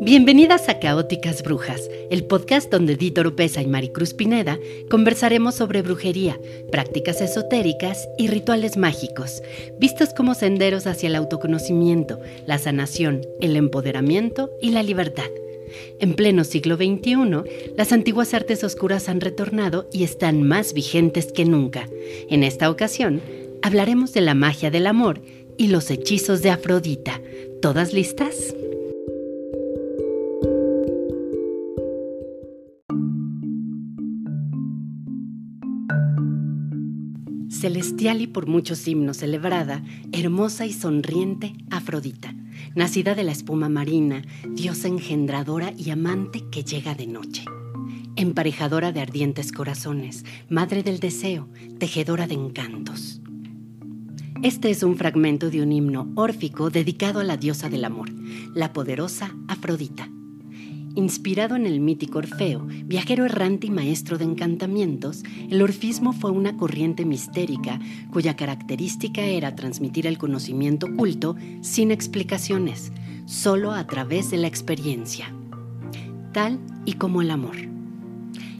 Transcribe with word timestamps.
Bienvenidas 0.00 0.68
a 0.68 0.78
Caóticas 0.78 1.42
Brujas, 1.42 1.88
el 2.10 2.24
podcast 2.24 2.70
donde 2.70 2.96
Dito 2.96 3.22
Oropesa 3.22 3.62
y 3.62 3.66
Maricruz 3.66 4.12
Pineda 4.12 4.58
conversaremos 4.90 5.54
sobre 5.54 5.80
brujería, 5.80 6.38
prácticas 6.70 7.22
esotéricas 7.22 8.06
y 8.18 8.28
rituales 8.28 8.76
mágicos, 8.76 9.42
vistos 9.78 10.12
como 10.12 10.34
senderos 10.34 10.86
hacia 10.86 11.08
el 11.08 11.16
autoconocimiento, 11.16 12.20
la 12.46 12.58
sanación, 12.58 13.22
el 13.40 13.56
empoderamiento 13.56 14.50
y 14.60 14.70
la 14.70 14.82
libertad. 14.82 15.30
En 15.98 16.14
pleno 16.14 16.44
siglo 16.44 16.76
XXI, 16.76 17.72
las 17.76 17.92
antiguas 17.92 18.34
artes 18.34 18.64
oscuras 18.64 19.08
han 19.08 19.20
retornado 19.20 19.88
y 19.92 20.04
están 20.04 20.42
más 20.42 20.74
vigentes 20.74 21.32
que 21.32 21.44
nunca. 21.44 21.88
En 22.28 22.44
esta 22.44 22.70
ocasión, 22.70 23.22
hablaremos 23.62 24.12
de 24.12 24.20
la 24.20 24.34
magia 24.34 24.70
del 24.70 24.86
amor 24.86 25.22
y 25.56 25.68
los 25.68 25.90
hechizos 25.90 26.42
de 26.42 26.50
Afrodita. 26.50 27.22
¿Todas 27.62 27.92
listas? 27.92 28.54
Celestial 37.60 38.20
y 38.20 38.26
por 38.26 38.46
muchos 38.46 38.86
himnos 38.86 39.16
celebrada, 39.16 39.82
hermosa 40.12 40.66
y 40.66 40.74
sonriente 40.74 41.54
Afrodita, 41.70 42.34
nacida 42.74 43.14
de 43.14 43.24
la 43.24 43.32
espuma 43.32 43.70
marina, 43.70 44.22
diosa 44.50 44.88
engendradora 44.88 45.72
y 45.74 45.88
amante 45.88 46.44
que 46.50 46.64
llega 46.64 46.94
de 46.94 47.06
noche. 47.06 47.46
Emparejadora 48.14 48.92
de 48.92 49.00
ardientes 49.00 49.52
corazones, 49.52 50.26
madre 50.50 50.82
del 50.82 51.00
deseo, 51.00 51.48
tejedora 51.78 52.26
de 52.26 52.34
encantos. 52.34 53.22
Este 54.42 54.68
es 54.68 54.82
un 54.82 54.98
fragmento 54.98 55.48
de 55.48 55.62
un 55.62 55.72
himno 55.72 56.12
órfico 56.14 56.68
dedicado 56.68 57.20
a 57.20 57.24
la 57.24 57.38
diosa 57.38 57.70
del 57.70 57.86
amor, 57.86 58.10
la 58.54 58.74
poderosa 58.74 59.34
Afrodita. 59.48 60.10
Inspirado 60.96 61.56
en 61.56 61.66
el 61.66 61.78
mítico 61.80 62.18
Orfeo, 62.18 62.66
viajero 62.86 63.26
errante 63.26 63.66
y 63.66 63.70
maestro 63.70 64.16
de 64.16 64.24
encantamientos, 64.24 65.24
el 65.50 65.60
orfismo 65.60 66.14
fue 66.14 66.30
una 66.30 66.56
corriente 66.56 67.04
mistérica 67.04 67.78
cuya 68.10 68.34
característica 68.34 69.20
era 69.20 69.54
transmitir 69.54 70.06
el 70.06 70.16
conocimiento 70.16 70.86
oculto 70.86 71.36
sin 71.60 71.90
explicaciones, 71.90 72.92
solo 73.26 73.72
a 73.72 73.86
través 73.86 74.30
de 74.30 74.38
la 74.38 74.46
experiencia, 74.46 75.34
tal 76.32 76.58
y 76.86 76.94
como 76.94 77.20
el 77.20 77.30
amor. 77.30 77.75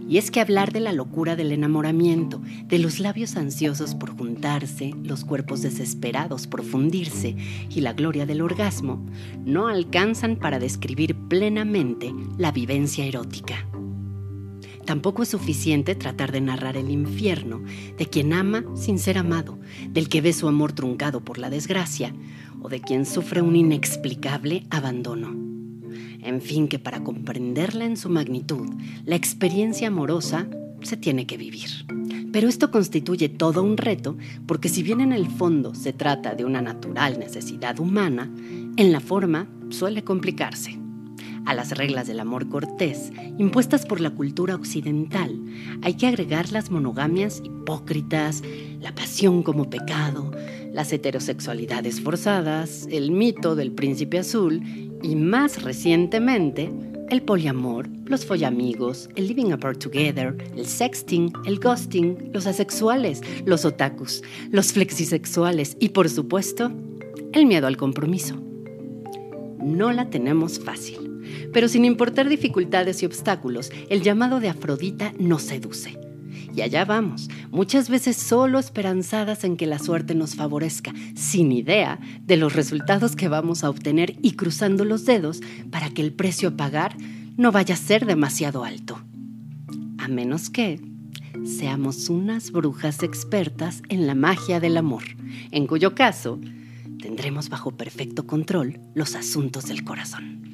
Y 0.09 0.19
es 0.19 0.31
que 0.31 0.41
hablar 0.41 0.73
de 0.73 0.81
la 0.81 0.93
locura 0.93 1.35
del 1.35 1.53
enamoramiento, 1.53 2.41
de 2.67 2.79
los 2.79 3.01
labios 3.01 3.37
ansiosos 3.37 3.95
por 3.95 4.17
juntarse, 4.17 4.93
los 5.03 5.25
cuerpos 5.25 5.63
desesperados 5.63 6.47
por 6.47 6.63
fundirse 6.63 7.37
y 7.69 7.81
la 7.81 7.93
gloria 7.93 8.25
del 8.25 8.41
orgasmo, 8.41 9.05
no 9.45 9.69
alcanzan 9.69 10.37
para 10.37 10.59
describir 10.59 11.17
plenamente 11.29 12.15
la 12.39 12.53
vivencia 12.53 13.05
erótica. 13.05 13.67
Tampoco 14.85 15.25
es 15.25 15.31
suficiente 15.31 15.97
tratar 15.97 16.31
de 16.31 16.41
narrar 16.41 16.77
el 16.77 16.91
infierno 16.91 17.61
de 17.99 18.07
quien 18.07 18.33
ama 18.33 18.65
sin 18.77 19.01
ser 19.01 19.19
amado, 19.19 19.59
del 19.89 20.09
que 20.09 20.21
ve 20.21 20.33
su 20.33 20.47
amor 20.47 20.73
truncado 20.73 21.25
por 21.25 21.39
la 21.39 21.51
desgracia 21.51 22.15
o 22.63 22.69
de 22.69 22.81
quien 22.81 23.05
sufre 23.05 23.43
un 23.43 23.57
inexplicable 23.57 24.65
abandono. 24.71 25.56
En 26.27 26.41
fin, 26.41 26.67
que 26.67 26.81
para 26.81 27.05
comprenderla 27.05 27.85
en 27.85 27.97
su 27.97 28.09
magnitud, 28.09 28.69
la 29.05 29.15
experiencia 29.15 29.87
amorosa 29.87 30.49
se 30.83 30.97
tiene 30.97 31.25
que 31.25 31.37
vivir. 31.37 31.71
Pero 32.33 32.49
esto 32.49 32.73
constituye 32.73 33.29
todo 33.29 33.63
un 33.63 33.77
reto 33.77 34.17
porque 34.45 34.69
si 34.69 34.83
bien 34.83 35.01
en 35.01 35.13
el 35.13 35.31
fondo 35.31 35.77
se 35.77 35.93
trata 35.93 36.35
de 36.35 36.45
una 36.45 36.61
natural 36.61 37.21
necesidad 37.21 37.79
humana, 37.79 38.29
en 38.77 38.91
la 38.91 38.99
forma 38.99 39.47
suele 39.71 40.03
complicarse. 40.03 40.81
A 41.47 41.55
las 41.55 41.71
reglas 41.79 42.09
del 42.09 42.19
amor 42.19 42.49
cortés, 42.49 43.13
impuestas 43.39 43.87
por 43.87 44.01
la 44.01 44.11
cultura 44.11 44.57
occidental, 44.57 45.41
hay 45.83 45.95
que 45.95 46.09
agregar 46.09 46.51
las 46.51 46.73
monogamias 46.73 47.41
hipócritas, 47.45 48.43
la 48.81 48.93
pasión 48.97 49.45
como 49.45 49.71
pecado, 49.71 50.33
las 50.73 50.93
heterosexualidades 50.93 52.01
forzadas, 52.01 52.89
el 52.91 53.13
mito 53.13 53.55
del 53.55 53.71
príncipe 53.71 54.19
azul 54.19 54.61
y 55.03 55.17
más 55.17 55.63
recientemente 55.63 56.71
el 57.09 57.23
poliamor, 57.23 57.89
los 58.05 58.27
follamigos, 58.27 59.09
el 59.15 59.29
living 59.29 59.53
apart 59.53 59.79
together, 59.79 60.37
el 60.57 60.67
sexting, 60.67 61.33
el 61.45 61.59
ghosting, 61.59 62.31
los 62.33 62.47
asexuales, 62.47 63.21
los 63.45 63.65
otakus, 63.65 64.23
los 64.51 64.73
flexisexuales 64.73 65.77
y 65.79 65.91
por 65.91 66.09
supuesto 66.09 66.73
el 67.33 67.47
miedo 67.47 67.67
al 67.67 67.77
compromiso. 67.77 68.37
No 69.59 69.93
la 69.93 70.11
tenemos 70.11 70.59
fácil, 70.59 71.51
pero 71.53 71.69
sin 71.69 71.85
importar 71.85 72.29
dificultades 72.29 73.03
y 73.03 73.07
obstáculos, 73.07 73.71
el 73.89 74.03
llamado 74.03 74.41
de 74.41 74.49
Afrodita 74.49 75.13
nos 75.19 75.43
seduce 75.43 76.06
y 76.55 76.63
allá 76.63 76.85
vamos, 76.85 77.29
muchas 77.51 77.89
veces 77.89 78.17
solo 78.17 78.59
esperanzadas 78.59 79.45
en 79.45 79.57
que 79.57 79.67
la 79.67 79.79
suerte 79.79 80.15
nos 80.15 80.35
favorezca, 80.35 80.93
sin 81.15 81.53
idea 81.53 81.99
de 82.23 82.37
los 82.37 82.55
resultados 82.55 83.17
que 83.17 83.29
vamos 83.29 83.65
a 83.65 83.71
obtener 83.71 84.17
y 84.23 84.33
cruzando 84.33 84.85
los 84.85 85.05
dedos 85.05 85.41
para 85.71 85.91
que 85.91 86.03
el 86.03 86.13
precio 86.13 86.49
a 86.51 86.57
pagar 86.57 86.97
no 87.37 87.53
vaya 87.53 87.75
a 87.75 87.79
ser 87.79 88.07
demasiado 88.07 88.65
alto. 88.65 88.99
A 89.99 90.09
menos 90.09 90.51
que 90.51 90.81
seamos 91.45 92.09
unas 92.09 92.51
brujas 92.51 93.03
expertas 93.03 93.83
en 93.89 94.07
la 94.07 94.15
magia 94.15 94.61
del 94.61 94.77
amor, 94.77 95.03
en 95.51 95.67
cuyo 95.67 95.95
caso 95.95 96.41
tendremos 97.01 97.49
bajo 97.49 97.77
perfecto 97.77 98.27
control 98.27 98.81
los 98.95 99.15
asuntos 99.15 99.67
del 99.67 99.85
corazón. 99.85 100.46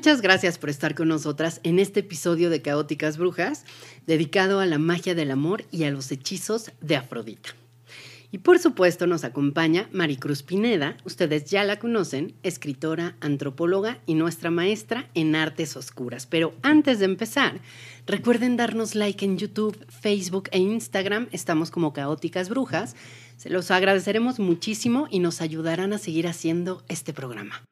Muchas 0.00 0.22
gracias 0.22 0.56
por 0.56 0.70
estar 0.70 0.94
con 0.94 1.08
nosotras 1.08 1.60
en 1.62 1.78
este 1.78 2.00
episodio 2.00 2.48
de 2.48 2.62
Caóticas 2.62 3.18
Brujas, 3.18 3.66
dedicado 4.06 4.58
a 4.58 4.64
la 4.64 4.78
magia 4.78 5.14
del 5.14 5.30
amor 5.30 5.64
y 5.70 5.84
a 5.84 5.90
los 5.90 6.10
hechizos 6.10 6.72
de 6.80 6.96
Afrodita. 6.96 7.50
Y 8.32 8.38
por 8.38 8.58
supuesto 8.58 9.06
nos 9.06 9.24
acompaña 9.24 9.90
Maricruz 9.92 10.42
Pineda, 10.42 10.96
ustedes 11.04 11.50
ya 11.50 11.64
la 11.64 11.78
conocen, 11.78 12.32
escritora, 12.42 13.14
antropóloga 13.20 13.98
y 14.06 14.14
nuestra 14.14 14.50
maestra 14.50 15.10
en 15.12 15.36
artes 15.36 15.76
oscuras. 15.76 16.24
Pero 16.24 16.54
antes 16.62 16.98
de 16.98 17.04
empezar, 17.04 17.60
recuerden 18.06 18.56
darnos 18.56 18.94
like 18.94 19.22
en 19.22 19.36
YouTube, 19.36 19.76
Facebook 19.86 20.48
e 20.52 20.60
Instagram, 20.60 21.28
estamos 21.30 21.70
como 21.70 21.92
Caóticas 21.92 22.48
Brujas. 22.48 22.96
Se 23.36 23.50
los 23.50 23.70
agradeceremos 23.70 24.38
muchísimo 24.38 25.08
y 25.10 25.18
nos 25.18 25.42
ayudarán 25.42 25.92
a 25.92 25.98
seguir 25.98 26.26
haciendo 26.26 26.82
este 26.88 27.12
programa. 27.12 27.62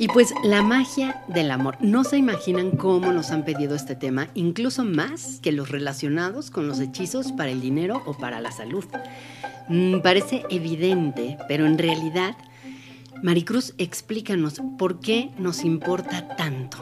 Y 0.00 0.08
pues 0.08 0.32
la 0.42 0.62
magia 0.62 1.22
del 1.28 1.50
amor. 1.50 1.76
No 1.80 2.04
se 2.04 2.16
imaginan 2.16 2.70
cómo 2.70 3.12
nos 3.12 3.32
han 3.32 3.44
pedido 3.44 3.74
este 3.74 3.94
tema, 3.94 4.28
incluso 4.32 4.82
más 4.82 5.40
que 5.42 5.52
los 5.52 5.68
relacionados 5.68 6.50
con 6.50 6.66
los 6.66 6.80
hechizos 6.80 7.32
para 7.32 7.50
el 7.50 7.60
dinero 7.60 8.02
o 8.06 8.16
para 8.16 8.40
la 8.40 8.50
salud. 8.50 8.86
Mm, 9.68 10.00
parece 10.00 10.42
evidente, 10.48 11.36
pero 11.48 11.66
en 11.66 11.76
realidad, 11.76 12.34
Maricruz, 13.22 13.74
explícanos 13.76 14.62
por 14.78 15.00
qué 15.00 15.32
nos 15.36 15.64
importa 15.64 16.34
tanto. 16.34 16.78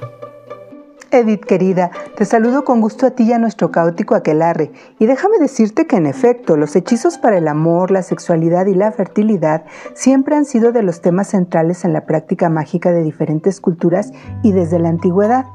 Edith 1.10 1.44
querida, 1.44 1.90
te 2.16 2.26
saludo 2.26 2.64
con 2.64 2.80
gusto 2.82 3.06
a 3.06 3.10
ti 3.12 3.24
y 3.24 3.32
a 3.32 3.38
nuestro 3.38 3.70
caótico 3.70 4.14
aquelarre, 4.14 4.72
y 4.98 5.06
déjame 5.06 5.38
decirte 5.38 5.86
que 5.86 5.96
en 5.96 6.06
efecto, 6.06 6.56
los 6.56 6.76
hechizos 6.76 7.16
para 7.16 7.38
el 7.38 7.48
amor, 7.48 7.90
la 7.90 8.02
sexualidad 8.02 8.66
y 8.66 8.74
la 8.74 8.92
fertilidad 8.92 9.64
siempre 9.94 10.36
han 10.36 10.44
sido 10.44 10.70
de 10.70 10.82
los 10.82 11.00
temas 11.00 11.28
centrales 11.28 11.84
en 11.84 11.94
la 11.94 12.04
práctica 12.04 12.50
mágica 12.50 12.92
de 12.92 13.02
diferentes 13.02 13.60
culturas 13.60 14.12
y 14.42 14.52
desde 14.52 14.78
la 14.78 14.90
antigüedad. 14.90 15.46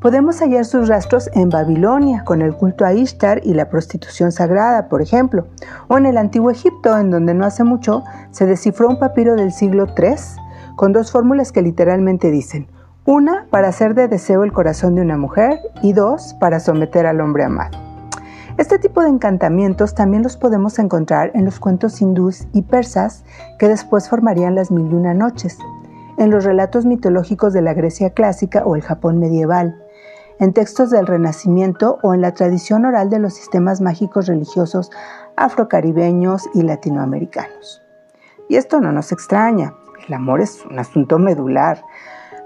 Podemos 0.00 0.40
hallar 0.40 0.64
sus 0.64 0.88
rastros 0.88 1.30
en 1.34 1.50
Babilonia, 1.50 2.24
con 2.24 2.42
el 2.42 2.54
culto 2.54 2.84
a 2.84 2.92
Ishtar 2.92 3.42
y 3.44 3.54
la 3.54 3.68
prostitución 3.68 4.32
sagrada, 4.32 4.88
por 4.88 5.02
ejemplo, 5.02 5.46
o 5.88 5.98
en 5.98 6.06
el 6.06 6.16
antiguo 6.16 6.50
Egipto, 6.50 6.98
en 6.98 7.10
donde 7.10 7.34
no 7.34 7.44
hace 7.44 7.62
mucho 7.62 8.02
se 8.30 8.46
descifró 8.46 8.88
un 8.88 8.98
papiro 8.98 9.36
del 9.36 9.52
siglo 9.52 9.86
III 9.96 10.14
con 10.74 10.92
dos 10.92 11.12
fórmulas 11.12 11.52
que 11.52 11.60
literalmente 11.60 12.30
dicen, 12.30 12.66
una, 13.10 13.46
para 13.50 13.66
hacer 13.66 13.94
de 13.96 14.06
deseo 14.06 14.44
el 14.44 14.52
corazón 14.52 14.94
de 14.94 15.02
una 15.02 15.16
mujer 15.16 15.58
y 15.82 15.94
dos, 15.94 16.36
para 16.38 16.60
someter 16.60 17.06
al 17.06 17.20
hombre 17.20 17.42
amado. 17.42 17.76
Este 18.56 18.78
tipo 18.78 19.02
de 19.02 19.08
encantamientos 19.08 19.96
también 19.96 20.22
los 20.22 20.36
podemos 20.36 20.78
encontrar 20.78 21.32
en 21.34 21.44
los 21.44 21.58
cuentos 21.58 22.00
hindús 22.00 22.46
y 22.52 22.62
persas 22.62 23.24
que 23.58 23.66
después 23.66 24.08
formarían 24.08 24.54
las 24.54 24.70
mil 24.70 24.92
y 24.92 24.94
una 24.94 25.12
noches, 25.12 25.58
en 26.18 26.30
los 26.30 26.44
relatos 26.44 26.86
mitológicos 26.86 27.52
de 27.52 27.62
la 27.62 27.74
Grecia 27.74 28.10
clásica 28.10 28.62
o 28.64 28.76
el 28.76 28.82
Japón 28.82 29.18
medieval, 29.18 29.82
en 30.38 30.52
textos 30.52 30.90
del 30.90 31.08
Renacimiento 31.08 31.98
o 32.04 32.14
en 32.14 32.20
la 32.20 32.32
tradición 32.32 32.84
oral 32.84 33.10
de 33.10 33.18
los 33.18 33.34
sistemas 33.34 33.80
mágicos 33.80 34.28
religiosos 34.28 34.88
afrocaribeños 35.34 36.48
y 36.54 36.62
latinoamericanos. 36.62 37.82
Y 38.48 38.54
esto 38.54 38.80
no 38.80 38.92
nos 38.92 39.10
extraña, 39.10 39.74
el 40.06 40.14
amor 40.14 40.40
es 40.40 40.64
un 40.64 40.78
asunto 40.78 41.18
medular, 41.18 41.82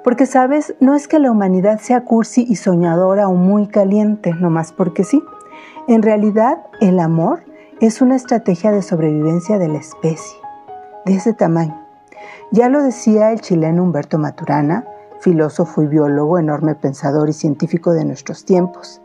Porque 0.05 0.27
sabes, 0.27 0.75
no 0.81 0.95
es 0.95 1.09
que 1.09 1.19
la 1.19 1.31
humanidad 1.31 1.81
sea 1.81 2.05
cursi 2.05 2.45
y 2.47 2.57
soñadora 2.57 3.27
o 3.27 3.35
muy 3.35 3.67
caliente, 3.67 4.35
nomás 4.35 4.73
porque 4.73 5.03
sí. 5.03 5.23
En 5.89 6.03
realidad, 6.03 6.59
el 6.81 7.01
amor 7.01 7.41
es 7.81 8.03
una 8.03 8.15
estrategia 8.15 8.71
de 8.71 8.83
sobrevivencia 8.83 9.59
de 9.59 9.69
la 9.69 9.79
especie, 9.79 10.39
de 11.07 11.15
ese 11.15 11.33
tamaño. 11.33 11.81
Ya 12.53 12.69
lo 12.69 12.83
decía 12.83 13.33
el 13.33 13.41
chileno 13.41 13.83
Humberto 13.83 14.19
Maturana, 14.19 14.87
filósofo 15.21 15.83
y 15.83 15.87
biólogo, 15.87 16.39
enorme 16.39 16.75
pensador 16.75 17.31
y 17.31 17.33
científico 17.33 17.95
de 17.95 18.05
nuestros 18.05 18.45
tiempos. 18.45 19.01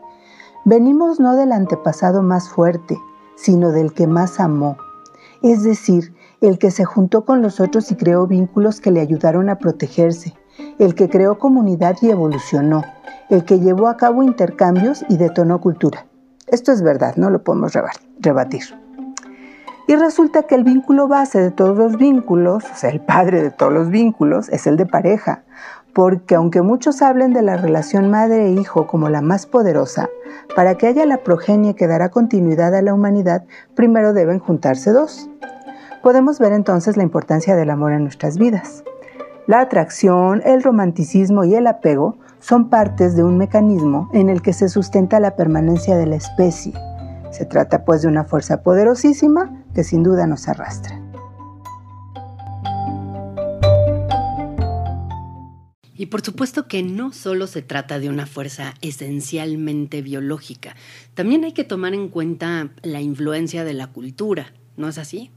Venimos 0.66 1.18
no 1.18 1.34
del 1.34 1.52
antepasado 1.52 2.22
más 2.22 2.50
fuerte, 2.50 2.98
sino 3.36 3.72
del 3.72 3.94
que 3.94 4.06
más 4.06 4.38
amó, 4.38 4.76
es 5.42 5.62
decir, 5.62 6.14
el 6.42 6.58
que 6.58 6.70
se 6.70 6.84
juntó 6.84 7.24
con 7.24 7.40
los 7.40 7.60
otros 7.60 7.90
y 7.90 7.96
creó 7.96 8.26
vínculos 8.26 8.80
que 8.80 8.90
le 8.90 9.00
ayudaron 9.00 9.48
a 9.48 9.56
protegerse, 9.56 10.34
el 10.78 10.94
que 10.94 11.08
creó 11.08 11.38
comunidad 11.38 11.96
y 12.00 12.10
evolucionó, 12.10 12.84
el 13.28 13.44
que 13.44 13.60
llevó 13.60 13.88
a 13.88 13.96
cabo 13.96 14.22
intercambios 14.22 15.04
y 15.08 15.16
detonó 15.16 15.60
cultura. 15.60 16.06
Esto 16.46 16.72
es 16.72 16.82
verdad, 16.82 17.16
no 17.16 17.30
lo 17.30 17.42
podemos 17.42 17.72
rebatir. 18.18 18.62
Y 19.86 19.96
resulta 19.96 20.44
que 20.44 20.54
el 20.54 20.64
vínculo 20.64 21.08
base 21.08 21.40
de 21.40 21.50
todos 21.50 21.76
los 21.76 21.96
vínculos, 21.96 22.64
o 22.64 22.76
sea, 22.76 22.90
el 22.90 23.00
padre 23.00 23.42
de 23.42 23.50
todos 23.50 23.72
los 23.72 23.88
vínculos, 23.88 24.48
es 24.48 24.66
el 24.66 24.76
de 24.76 24.86
pareja, 24.86 25.42
porque 25.92 26.36
aunque 26.36 26.62
muchos 26.62 27.02
hablen 27.02 27.32
de 27.32 27.42
la 27.42 27.56
relación 27.56 28.10
madre-hijo 28.10 28.86
como 28.86 29.08
la 29.08 29.20
más 29.20 29.46
poderosa, 29.46 30.08
para 30.54 30.76
que 30.76 30.86
haya 30.86 31.06
la 31.06 31.18
progenie 31.18 31.74
que 31.74 31.88
dará 31.88 32.10
continuidad 32.10 32.74
a 32.74 32.82
la 32.82 32.94
humanidad, 32.94 33.44
primero 33.74 34.12
deben 34.12 34.38
juntarse 34.38 34.92
dos. 34.92 35.28
Podemos 36.02 36.38
ver 36.38 36.52
entonces 36.52 36.96
la 36.96 37.02
importancia 37.02 37.56
del 37.56 37.70
amor 37.70 37.92
en 37.92 38.04
nuestras 38.04 38.38
vidas. 38.38 38.84
La 39.50 39.62
atracción, 39.62 40.42
el 40.44 40.62
romanticismo 40.62 41.42
y 41.42 41.56
el 41.56 41.66
apego 41.66 42.16
son 42.38 42.70
partes 42.70 43.16
de 43.16 43.24
un 43.24 43.36
mecanismo 43.36 44.08
en 44.12 44.28
el 44.28 44.42
que 44.42 44.52
se 44.52 44.68
sustenta 44.68 45.18
la 45.18 45.34
permanencia 45.34 45.96
de 45.96 46.06
la 46.06 46.14
especie. 46.14 46.72
Se 47.32 47.46
trata 47.46 47.84
pues 47.84 48.02
de 48.02 48.06
una 48.06 48.22
fuerza 48.22 48.62
poderosísima 48.62 49.64
que 49.74 49.82
sin 49.82 50.04
duda 50.04 50.28
nos 50.28 50.46
arrastra. 50.46 51.02
Y 55.96 56.06
por 56.06 56.20
supuesto 56.20 56.68
que 56.68 56.84
no 56.84 57.10
solo 57.10 57.48
se 57.48 57.62
trata 57.62 57.98
de 57.98 58.08
una 58.08 58.26
fuerza 58.26 58.74
esencialmente 58.82 60.00
biológica, 60.00 60.76
también 61.14 61.42
hay 61.42 61.54
que 61.54 61.64
tomar 61.64 61.92
en 61.92 62.08
cuenta 62.08 62.70
la 62.82 63.00
influencia 63.00 63.64
de 63.64 63.74
la 63.74 63.88
cultura, 63.88 64.52
¿no 64.76 64.86
es 64.86 64.96
así? 64.96 65.32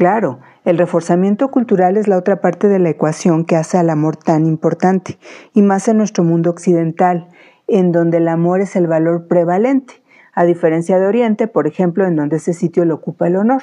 Claro, 0.00 0.38
el 0.64 0.78
reforzamiento 0.78 1.50
cultural 1.50 1.98
es 1.98 2.08
la 2.08 2.16
otra 2.16 2.40
parte 2.40 2.68
de 2.68 2.78
la 2.78 2.88
ecuación 2.88 3.44
que 3.44 3.56
hace 3.56 3.76
al 3.76 3.90
amor 3.90 4.16
tan 4.16 4.46
importante, 4.46 5.18
y 5.52 5.60
más 5.60 5.88
en 5.88 5.98
nuestro 5.98 6.24
mundo 6.24 6.48
occidental, 6.48 7.28
en 7.66 7.92
donde 7.92 8.16
el 8.16 8.28
amor 8.28 8.62
es 8.62 8.76
el 8.76 8.86
valor 8.86 9.28
prevalente, 9.28 10.02
a 10.32 10.44
diferencia 10.44 10.98
de 10.98 11.06
Oriente, 11.06 11.48
por 11.48 11.66
ejemplo, 11.66 12.06
en 12.06 12.16
donde 12.16 12.36
ese 12.36 12.54
sitio 12.54 12.86
lo 12.86 12.94
ocupa 12.94 13.26
el 13.26 13.36
honor. 13.36 13.60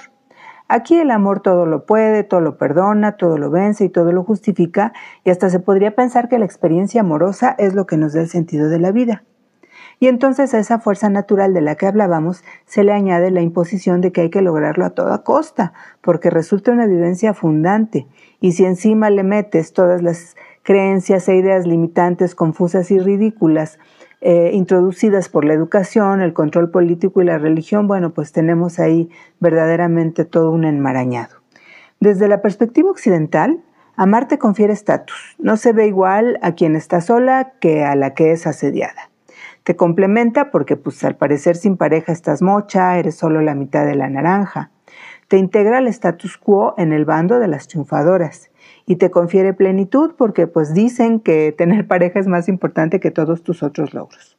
Aquí 0.67 0.99
el 0.99 1.09
amor 1.09 1.39
todo 1.39 1.65
lo 1.65 1.87
puede, 1.87 2.23
todo 2.23 2.41
lo 2.41 2.59
perdona, 2.59 3.17
todo 3.17 3.39
lo 3.39 3.49
vence 3.49 3.85
y 3.85 3.89
todo 3.89 4.11
lo 4.11 4.23
justifica, 4.23 4.93
y 5.23 5.31
hasta 5.31 5.49
se 5.49 5.59
podría 5.59 5.95
pensar 5.95 6.29
que 6.29 6.37
la 6.37 6.45
experiencia 6.45 7.01
amorosa 7.01 7.55
es 7.57 7.73
lo 7.73 7.87
que 7.87 7.97
nos 7.97 8.13
da 8.13 8.21
el 8.21 8.29
sentido 8.29 8.69
de 8.69 8.77
la 8.77 8.91
vida. 8.91 9.23
Y 9.99 10.07
entonces 10.07 10.53
a 10.53 10.59
esa 10.59 10.79
fuerza 10.79 11.09
natural 11.09 11.53
de 11.53 11.61
la 11.61 11.75
que 11.75 11.87
hablábamos 11.87 12.43
se 12.65 12.83
le 12.83 12.91
añade 12.91 13.31
la 13.31 13.41
imposición 13.41 13.99
de 13.99 14.11
que 14.11 14.21
hay 14.21 14.29
que 14.29 14.41
lograrlo 14.41 14.85
a 14.85 14.91
toda 14.91 15.23
costa, 15.23 15.73
porque 16.01 16.29
resulta 16.29 16.71
una 16.71 16.85
vivencia 16.85 17.33
fundante. 17.33 18.07
Y 18.39 18.51
si 18.51 18.65
encima 18.65 19.09
le 19.09 19.23
metes 19.23 19.73
todas 19.73 20.03
las 20.03 20.35
creencias 20.61 21.27
e 21.27 21.35
ideas 21.35 21.65
limitantes, 21.65 22.35
confusas 22.35 22.91
y 22.91 22.99
ridículas 22.99 23.79
eh, 24.21 24.51
introducidas 24.53 25.29
por 25.29 25.45
la 25.45 25.53
educación, 25.53 26.21
el 26.21 26.33
control 26.33 26.69
político 26.69 27.21
y 27.21 27.25
la 27.25 27.39
religión, 27.39 27.87
bueno, 27.87 28.13
pues 28.13 28.31
tenemos 28.31 28.79
ahí 28.79 29.09
verdaderamente 29.39 30.25
todo 30.25 30.51
un 30.51 30.65
enmarañado. 30.65 31.37
Desde 31.99 32.27
la 32.27 32.41
perspectiva 32.43 32.91
occidental, 32.91 33.63
amar 33.95 34.27
te 34.27 34.37
confiere 34.37 34.73
estatus. 34.73 35.35
No 35.39 35.57
se 35.57 35.73
ve 35.73 35.87
igual 35.87 36.37
a 36.43 36.53
quien 36.53 36.75
está 36.75 37.01
sola 37.01 37.53
que 37.59 37.83
a 37.83 37.95
la 37.95 38.13
que 38.13 38.31
es 38.31 38.45
asediada. 38.45 39.09
Te 39.67 39.75
complementa 39.75 40.49
porque 40.49 40.77
pues 40.77 41.03
al 41.03 41.17
parecer 41.17 41.57
sin 41.57 41.75
pareja 41.75 42.13
estás 42.13 42.41
mocha, 42.41 42.97
eres 42.97 43.17
solo 43.17 43.41
la 43.41 43.53
mitad 43.53 43.85
de 43.85 43.95
la 43.95 44.09
naranja. 44.09 44.71
Te 45.27 45.37
integra 45.37 45.79
al 45.79 45.89
status 45.89 46.37
quo 46.37 46.73
en 46.77 46.93
el 46.93 47.03
bando 47.03 47.37
de 47.37 47.49
las 47.49 47.67
triunfadoras 47.67 48.49
y 48.85 48.95
te 48.95 49.11
confiere 49.11 49.53
plenitud 49.53 50.15
porque 50.17 50.47
pues 50.47 50.73
dicen 50.73 51.19
que 51.19 51.51
tener 51.51 51.85
pareja 51.89 52.17
es 52.17 52.27
más 52.27 52.47
importante 52.47 53.01
que 53.01 53.11
todos 53.11 53.43
tus 53.43 53.61
otros 53.61 53.93
logros. 53.93 54.37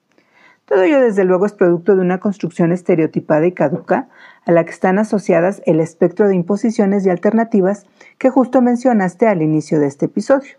Todo 0.64 0.84
ello 0.84 0.98
desde 0.98 1.25
luego 1.25 1.44
es 1.44 1.52
producto 1.52 1.94
de 1.94 2.00
una 2.00 2.20
construcción 2.20 2.72
estereotipada 2.72 3.46
y 3.46 3.52
caduca 3.52 4.08
a 4.46 4.52
la 4.52 4.64
que 4.64 4.70
están 4.70 4.98
asociadas 4.98 5.60
el 5.66 5.81
espectro 5.81 6.26
de 6.26 6.36
imposiciones 6.36 7.04
y 7.04 7.10
alternativas 7.10 7.84
que 8.16 8.31
justo 8.31 8.62
mencionaste 8.62 9.26
al 9.26 9.42
inicio 9.42 9.78
de 9.78 9.88
este 9.88 10.06
episodio 10.06 10.56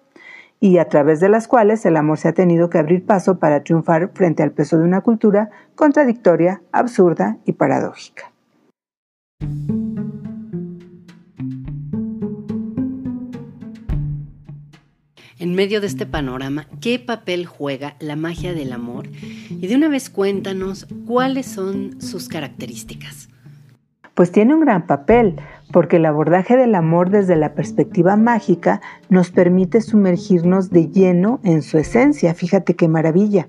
y 0.60 0.78
a 0.78 0.90
través 0.90 1.20
de 1.20 1.30
las 1.30 1.48
cuales 1.48 1.86
el 1.86 1.96
amor 1.96 2.18
se 2.18 2.28
ha 2.28 2.34
tenido 2.34 2.70
que 2.70 2.78
abrir 2.78 3.06
paso 3.06 3.40
para 3.40 3.64
triunfar 3.64 4.12
frente 4.14 4.44
al 4.44 4.52
peso 4.52 4.78
de 4.78 4.84
una 4.84 5.02
cultura 5.02 5.50
contradictoria, 5.76 6.62
absurda 6.72 7.38
y 7.46 7.54
paradójica. 7.54 8.32
En 15.40 15.56
medio 15.56 15.80
de 15.80 15.88
este 15.88 16.06
panorama, 16.06 16.68
¿qué 16.82 17.00
papel 17.00 17.46
juega 17.46 17.96
la 18.02 18.18
magia 18.18 18.54
del 18.54 18.74
amor? 18.74 19.08
Y 19.50 19.68
de 19.68 19.76
una 19.76 19.88
vez 19.88 20.10
cuéntanos 20.10 20.86
cuáles 21.06 21.46
son 21.46 22.02
sus 22.02 22.28
características. 22.28 23.30
Pues 24.20 24.34
tiene 24.34 24.54
un 24.54 24.60
gran 24.60 24.86
papel, 24.86 25.38
porque 25.72 25.96
el 25.96 26.06
abordaje 26.06 26.58
del 26.58 26.76
amor 26.76 27.10
desde 27.10 27.38
la 27.38 27.54
perspectiva 27.54 28.18
mágica 28.18 28.82
nos 29.08 29.32
permite 29.32 29.80
sumergirnos 29.80 30.72
de 30.72 30.90
lleno 30.90 31.40
en 31.44 31.62
su 31.62 31.78
esencia. 31.78 32.34
Fíjate 32.34 32.76
qué 32.76 32.90
maravilla. 32.90 33.48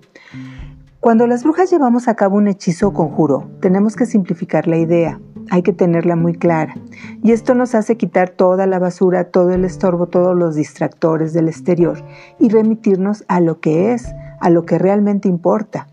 Cuando 1.01 1.27
las 1.27 1.43
brujas 1.43 1.73
llevamos 1.73 2.07
a 2.07 2.15
cabo 2.15 2.37
un 2.37 2.47
hechizo 2.47 2.87
o 2.87 2.93
conjuro, 2.93 3.51
tenemos 3.59 3.97
que 3.97 4.07
simplificar 4.07 4.69
la 4.69 4.77
idea, 4.77 5.19
hay 5.51 5.63
que 5.63 5.73
tenerla 5.73 6.15
muy 6.15 6.35
clara. 6.35 6.77
Y 7.21 7.33
esto 7.33 7.57
nos 7.57 7.75
hace 7.75 7.97
quitar 7.97 8.31
toda 8.31 8.69
la 8.69 8.79
basura, 8.79 9.25
todo 9.25 9.51
el 9.51 9.65
estorbo, 9.65 10.07
todos 10.07 10.37
los 10.37 10.55
distractores 10.55 11.33
del 11.33 11.49
exterior 11.49 11.99
y 12.39 12.49
remitirnos 12.49 13.25
a 13.27 13.41
lo 13.41 13.59
que 13.59 13.93
es, 13.93 14.07
a 14.39 14.51
lo 14.51 14.65
que 14.67 14.79
realmente 14.79 15.29
importa. 15.29 15.89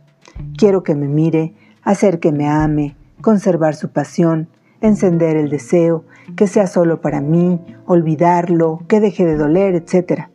Quiero 0.56 0.84
que 0.84 0.94
me 0.94 1.08
mire, 1.08 1.56
hacer 1.82 2.20
que 2.20 2.32
me 2.32 2.48
ame, 2.48 2.96
conservar 3.22 3.74
su 3.74 3.90
pasión, 3.90 4.50
encender 4.82 5.38
el 5.38 5.50
deseo, 5.50 6.06
que 6.36 6.48
sea 6.48 6.68
solo 6.68 7.02
para 7.02 7.22
mí, 7.22 7.60
olvidarlo, 7.86 8.82
que 8.88 9.00
deje 9.00 9.26
de 9.26 9.38
doler, 9.38 9.76
etc. 9.76 10.30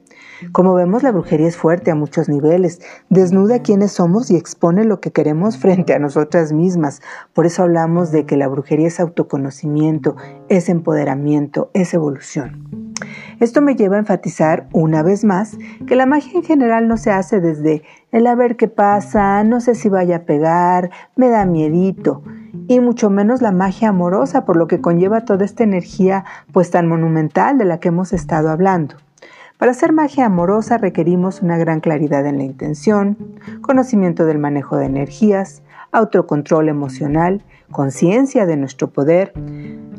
Como 0.50 0.74
vemos, 0.74 1.04
la 1.04 1.12
brujería 1.12 1.46
es 1.46 1.56
fuerte 1.56 1.92
a 1.92 1.94
muchos 1.94 2.28
niveles, 2.28 2.80
desnuda 3.10 3.62
quiénes 3.62 3.92
somos 3.92 4.30
y 4.30 4.36
expone 4.36 4.84
lo 4.84 5.00
que 5.00 5.12
queremos 5.12 5.56
frente 5.58 5.94
a 5.94 6.00
nosotras 6.00 6.52
mismas. 6.52 7.00
Por 7.32 7.46
eso 7.46 7.62
hablamos 7.62 8.10
de 8.10 8.26
que 8.26 8.36
la 8.36 8.48
brujería 8.48 8.88
es 8.88 8.98
autoconocimiento, 8.98 10.16
es 10.48 10.68
empoderamiento, 10.68 11.70
es 11.74 11.94
evolución. 11.94 12.92
Esto 13.38 13.62
me 13.62 13.76
lleva 13.76 13.96
a 13.96 14.00
enfatizar 14.00 14.68
una 14.72 15.02
vez 15.02 15.24
más 15.24 15.56
que 15.86 15.96
la 15.96 16.06
magia 16.06 16.32
en 16.34 16.44
general 16.44 16.88
no 16.88 16.96
se 16.96 17.10
hace 17.10 17.40
desde 17.40 17.82
el 18.10 18.26
a 18.26 18.34
ver 18.34 18.56
qué 18.56 18.68
pasa, 18.68 19.44
no 19.44 19.60
sé 19.60 19.74
si 19.74 19.88
vaya 19.88 20.16
a 20.16 20.24
pegar, 20.24 20.90
me 21.16 21.28
da 21.28 21.44
miedito 21.46 22.22
y 22.68 22.80
mucho 22.80 23.10
menos 23.10 23.42
la 23.42 23.52
magia 23.52 23.88
amorosa, 23.88 24.44
por 24.44 24.56
lo 24.56 24.66
que 24.66 24.80
conlleva 24.80 25.24
toda 25.24 25.44
esta 25.44 25.64
energía 25.64 26.24
pues 26.52 26.70
tan 26.70 26.86
monumental 26.88 27.58
de 27.58 27.64
la 27.64 27.80
que 27.80 27.88
hemos 27.88 28.12
estado 28.12 28.50
hablando. 28.50 28.96
Para 29.58 29.70
hacer 29.70 29.92
magia 29.92 30.26
amorosa 30.26 30.76
requerimos 30.78 31.40
una 31.40 31.56
gran 31.56 31.80
claridad 31.80 32.26
en 32.26 32.38
la 32.38 32.42
intención, 32.44 33.16
conocimiento 33.60 34.24
del 34.26 34.38
manejo 34.38 34.76
de 34.76 34.86
energías, 34.86 35.62
autocontrol 35.92 36.68
emocional, 36.68 37.42
conciencia 37.70 38.46
de 38.46 38.56
nuestro 38.56 38.90
poder, 38.90 39.32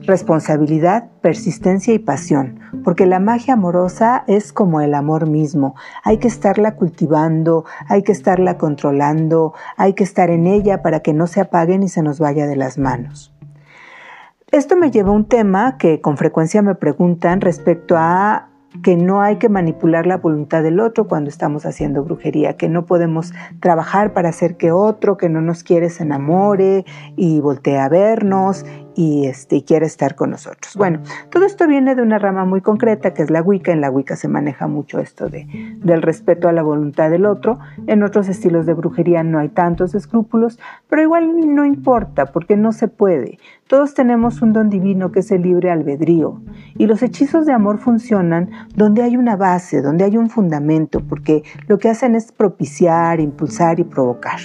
responsabilidad, 0.02 1.10
persistencia 1.22 1.94
y 1.94 2.00
pasión, 2.00 2.60
porque 2.84 3.06
la 3.06 3.20
magia 3.20 3.54
amorosa 3.54 4.24
es 4.28 4.52
como 4.52 4.82
el 4.82 4.94
amor 4.94 5.28
mismo. 5.28 5.76
Hay 6.04 6.18
que 6.18 6.28
estarla 6.28 6.76
cultivando, 6.76 7.64
hay 7.88 8.04
que 8.04 8.12
estarla 8.12 8.58
controlando, 8.58 9.54
hay 9.78 9.94
que 9.94 10.04
estar 10.04 10.30
en 10.30 10.48
ella 10.48 10.82
para 10.82 11.00
que 11.00 11.14
no 11.14 11.28
se 11.28 11.42
apague 11.42 11.78
ni 11.78 11.88
se 11.88 12.02
nos 12.02 12.20
vaya 12.20 12.48
de 12.48 12.56
las 12.56 12.78
manos. 12.78 13.34
Esto 14.52 14.76
me 14.76 14.92
lleva 14.92 15.10
a 15.10 15.14
un 15.14 15.26
tema 15.26 15.78
que 15.78 16.00
con 16.00 16.18
frecuencia 16.18 16.62
me 16.62 16.76
preguntan 16.76 17.42
respecto 17.42 17.96
a 17.98 18.50
que 18.84 18.98
no 18.98 19.22
hay 19.22 19.38
que 19.38 19.50
manipular 19.50 20.06
la 20.06 20.18
voluntad 20.18 20.62
del 20.62 20.80
otro 20.80 21.08
cuando 21.08 21.30
estamos 21.30 21.66
haciendo 21.66 22.04
brujería, 22.04 22.58
que 22.58 22.70
no 22.70 22.86
podemos 22.86 23.34
trabajar 23.60 24.14
para 24.14 24.30
hacer 24.30 24.58
que 24.58 24.72
otro 24.72 25.18
que 25.18 25.30
no 25.30 25.42
nos 25.42 25.64
quiere 25.64 25.90
se 25.90 26.04
enamore 26.04 26.86
y 27.16 27.40
voltee 27.40 27.80
a 27.80 27.90
vernos 27.90 28.66
y, 28.96 29.26
este, 29.26 29.58
y 29.58 29.62
quiere 29.64 29.86
estar 29.86 30.16
con 30.16 30.32
nosotros. 30.32 30.76
Bueno, 30.76 31.00
todo 31.30 31.46
esto 31.46 31.68
viene 31.68 31.96
de 31.96 32.02
una 32.02 32.20
rama 32.20 32.46
muy 32.46 32.62
concreta 32.62 33.14
que 33.14 33.24
es 33.24 33.30
la 33.30 33.42
Wicca. 33.42 33.72
En 33.72 33.82
la 33.82 33.90
Wicca 33.90 34.16
se 34.16 34.28
maneja 34.28 34.68
mucho 34.68 35.00
esto 35.00 35.30
de, 35.30 35.48
del 35.78 36.02
respeto 36.02 36.48
a 36.48 36.52
la 36.52 36.64
voluntad 36.64 37.10
del 37.10 37.26
otro. 37.26 37.60
En 37.88 38.04
otros 38.04 38.30
estilos 38.30 38.66
de 38.66 38.74
brujería 38.74 39.24
no 39.24 39.40
hay 39.40 39.50
tantos 39.50 39.96
escrúpulos, 39.96 40.60
pero 40.90 41.02
igual 41.02 41.54
no 41.54 41.66
importa 41.66 42.28
porque 42.28 42.58
no 42.58 42.72
se 42.72 42.88
puede. 42.88 43.38
Todos 43.68 43.94
tenemos 43.94 44.42
un 44.42 44.54
don 44.54 44.70
divino 44.70 45.12
que 45.12 45.22
es 45.22 45.32
el 45.32 45.42
libre 45.42 45.72
albedrío 45.72 46.42
y 46.78 46.86
los 46.86 47.02
hechizos 47.02 47.46
de 47.46 47.54
amor 47.54 47.80
funcionan 47.80 48.52
donde 48.76 49.02
hay 49.02 49.18
una 49.18 49.36
base, 49.36 49.82
donde 49.82 50.04
hay 50.04 50.18
un 50.18 50.30
fundamento, 50.30 51.02
porque 51.02 51.44
lo 51.68 51.78
que 51.80 51.90
hacen 51.90 52.16
es 52.16 52.32
propiciar, 52.32 53.20
impulsar 53.20 53.80
y 53.80 53.84
provocar. 53.84 54.40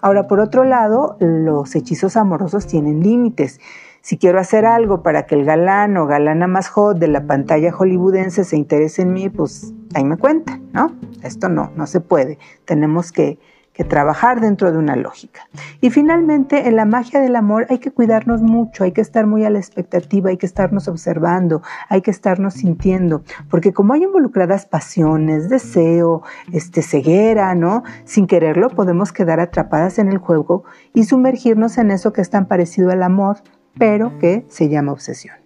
Ahora, 0.00 0.26
por 0.26 0.40
otro 0.40 0.64
lado, 0.64 1.16
los 1.20 1.74
hechizos 1.74 2.16
amorosos 2.16 2.66
tienen 2.66 3.00
límites. 3.00 3.60
Si 4.00 4.18
quiero 4.18 4.38
hacer 4.38 4.66
algo 4.66 5.02
para 5.02 5.26
que 5.26 5.34
el 5.34 5.44
galán 5.44 5.96
o 5.96 6.06
galana 6.06 6.46
más 6.46 6.68
hot 6.68 6.98
de 6.98 7.08
la 7.08 7.26
pantalla 7.26 7.72
hollywoodense 7.72 8.44
se 8.44 8.56
interese 8.56 9.02
en 9.02 9.12
mí, 9.12 9.28
pues 9.28 9.72
ahí 9.94 10.04
me 10.04 10.16
cuenta, 10.16 10.60
¿no? 10.72 10.94
Esto 11.22 11.48
no, 11.48 11.72
no 11.74 11.86
se 11.86 12.00
puede. 12.00 12.38
Tenemos 12.64 13.10
que 13.10 13.38
que 13.76 13.84
trabajar 13.84 14.40
dentro 14.40 14.72
de 14.72 14.78
una 14.78 14.96
lógica. 14.96 15.42
Y 15.82 15.90
finalmente, 15.90 16.66
en 16.66 16.76
la 16.76 16.86
magia 16.86 17.20
del 17.20 17.36
amor 17.36 17.66
hay 17.68 17.78
que 17.78 17.90
cuidarnos 17.90 18.40
mucho, 18.40 18.84
hay 18.84 18.92
que 18.92 19.02
estar 19.02 19.26
muy 19.26 19.44
a 19.44 19.50
la 19.50 19.58
expectativa, 19.58 20.30
hay 20.30 20.38
que 20.38 20.46
estarnos 20.46 20.88
observando, 20.88 21.60
hay 21.90 22.00
que 22.00 22.10
estarnos 22.10 22.54
sintiendo, 22.54 23.22
porque 23.50 23.74
como 23.74 23.92
hay 23.92 24.04
involucradas 24.04 24.64
pasiones, 24.64 25.50
deseo, 25.50 26.22
este, 26.52 26.80
ceguera, 26.80 27.54
¿no? 27.54 27.82
Sin 28.04 28.26
quererlo 28.26 28.70
podemos 28.70 29.12
quedar 29.12 29.40
atrapadas 29.40 29.98
en 29.98 30.08
el 30.08 30.16
juego 30.16 30.64
y 30.94 31.04
sumergirnos 31.04 31.76
en 31.76 31.90
eso 31.90 32.14
que 32.14 32.22
es 32.22 32.30
tan 32.30 32.46
parecido 32.46 32.90
al 32.90 33.02
amor, 33.02 33.36
pero 33.78 34.18
que 34.18 34.46
se 34.48 34.70
llama 34.70 34.92
obsesión. 34.92 35.36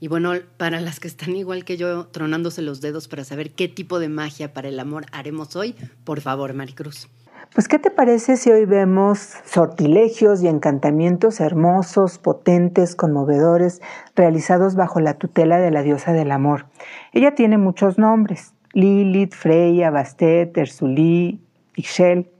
Y 0.00 0.08
bueno, 0.08 0.32
para 0.56 0.80
las 0.80 1.00
que 1.00 1.08
están 1.08 1.34
igual 1.34 1.64
que 1.64 1.76
yo, 1.76 2.06
tronándose 2.06 2.62
los 2.62 2.80
dedos 2.80 3.08
para 3.08 3.24
saber 3.24 3.50
qué 3.50 3.66
tipo 3.68 3.98
de 3.98 4.08
magia 4.08 4.52
para 4.52 4.68
el 4.68 4.78
amor 4.78 5.06
haremos 5.10 5.56
hoy, 5.56 5.74
por 6.04 6.20
favor, 6.20 6.54
Maricruz. 6.54 7.08
Pues, 7.54 7.66
¿qué 7.66 7.78
te 7.78 7.90
parece 7.90 8.36
si 8.36 8.50
hoy 8.50 8.66
vemos 8.66 9.18
sortilegios 9.44 10.42
y 10.42 10.48
encantamientos 10.48 11.40
hermosos, 11.40 12.18
potentes, 12.18 12.94
conmovedores, 12.94 13.80
realizados 14.14 14.76
bajo 14.76 15.00
la 15.00 15.14
tutela 15.14 15.58
de 15.58 15.70
la 15.70 15.82
diosa 15.82 16.12
del 16.12 16.30
amor? 16.30 16.66
Ella 17.12 17.34
tiene 17.34 17.56
muchos 17.56 17.98
nombres: 17.98 18.52
Lilith, 18.74 19.34
Freya, 19.34 19.90
Bastet, 19.90 20.56
Ersulí, 20.56 21.40
Ixchel. 21.74 22.30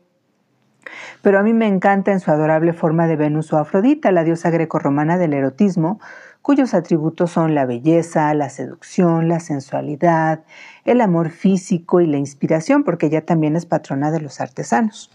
Pero 1.23 1.38
a 1.38 1.43
mí 1.43 1.53
me 1.53 1.67
encanta 1.67 2.12
en 2.12 2.21
su 2.21 2.31
adorable 2.31 2.73
forma 2.73 3.07
de 3.07 3.17
Venus 3.17 3.53
o 3.53 3.59
Afrodita, 3.59 4.12
la 4.12 4.25
diosa 4.25 4.50
grecorromana 4.50 5.19
del 5.19 5.33
erotismo, 5.33 6.00
cuyos 6.49 6.73
atributos 6.73 7.33
son 7.33 7.55
la 7.55 7.67
belleza, 7.67 8.33
la 8.33 8.49
seducción, 8.49 9.28
la 9.28 9.38
sensualidad, 9.38 10.45
el 10.87 11.02
amor 11.02 11.28
físico 11.28 12.00
y 12.00 12.07
la 12.07 12.17
inspiración, 12.17 12.85
porque 12.85 13.09
ella 13.09 13.26
también 13.26 13.55
es 13.55 13.67
patrona 13.67 14.11
de 14.11 14.23
los 14.23 14.40
artesanos. 14.40 15.11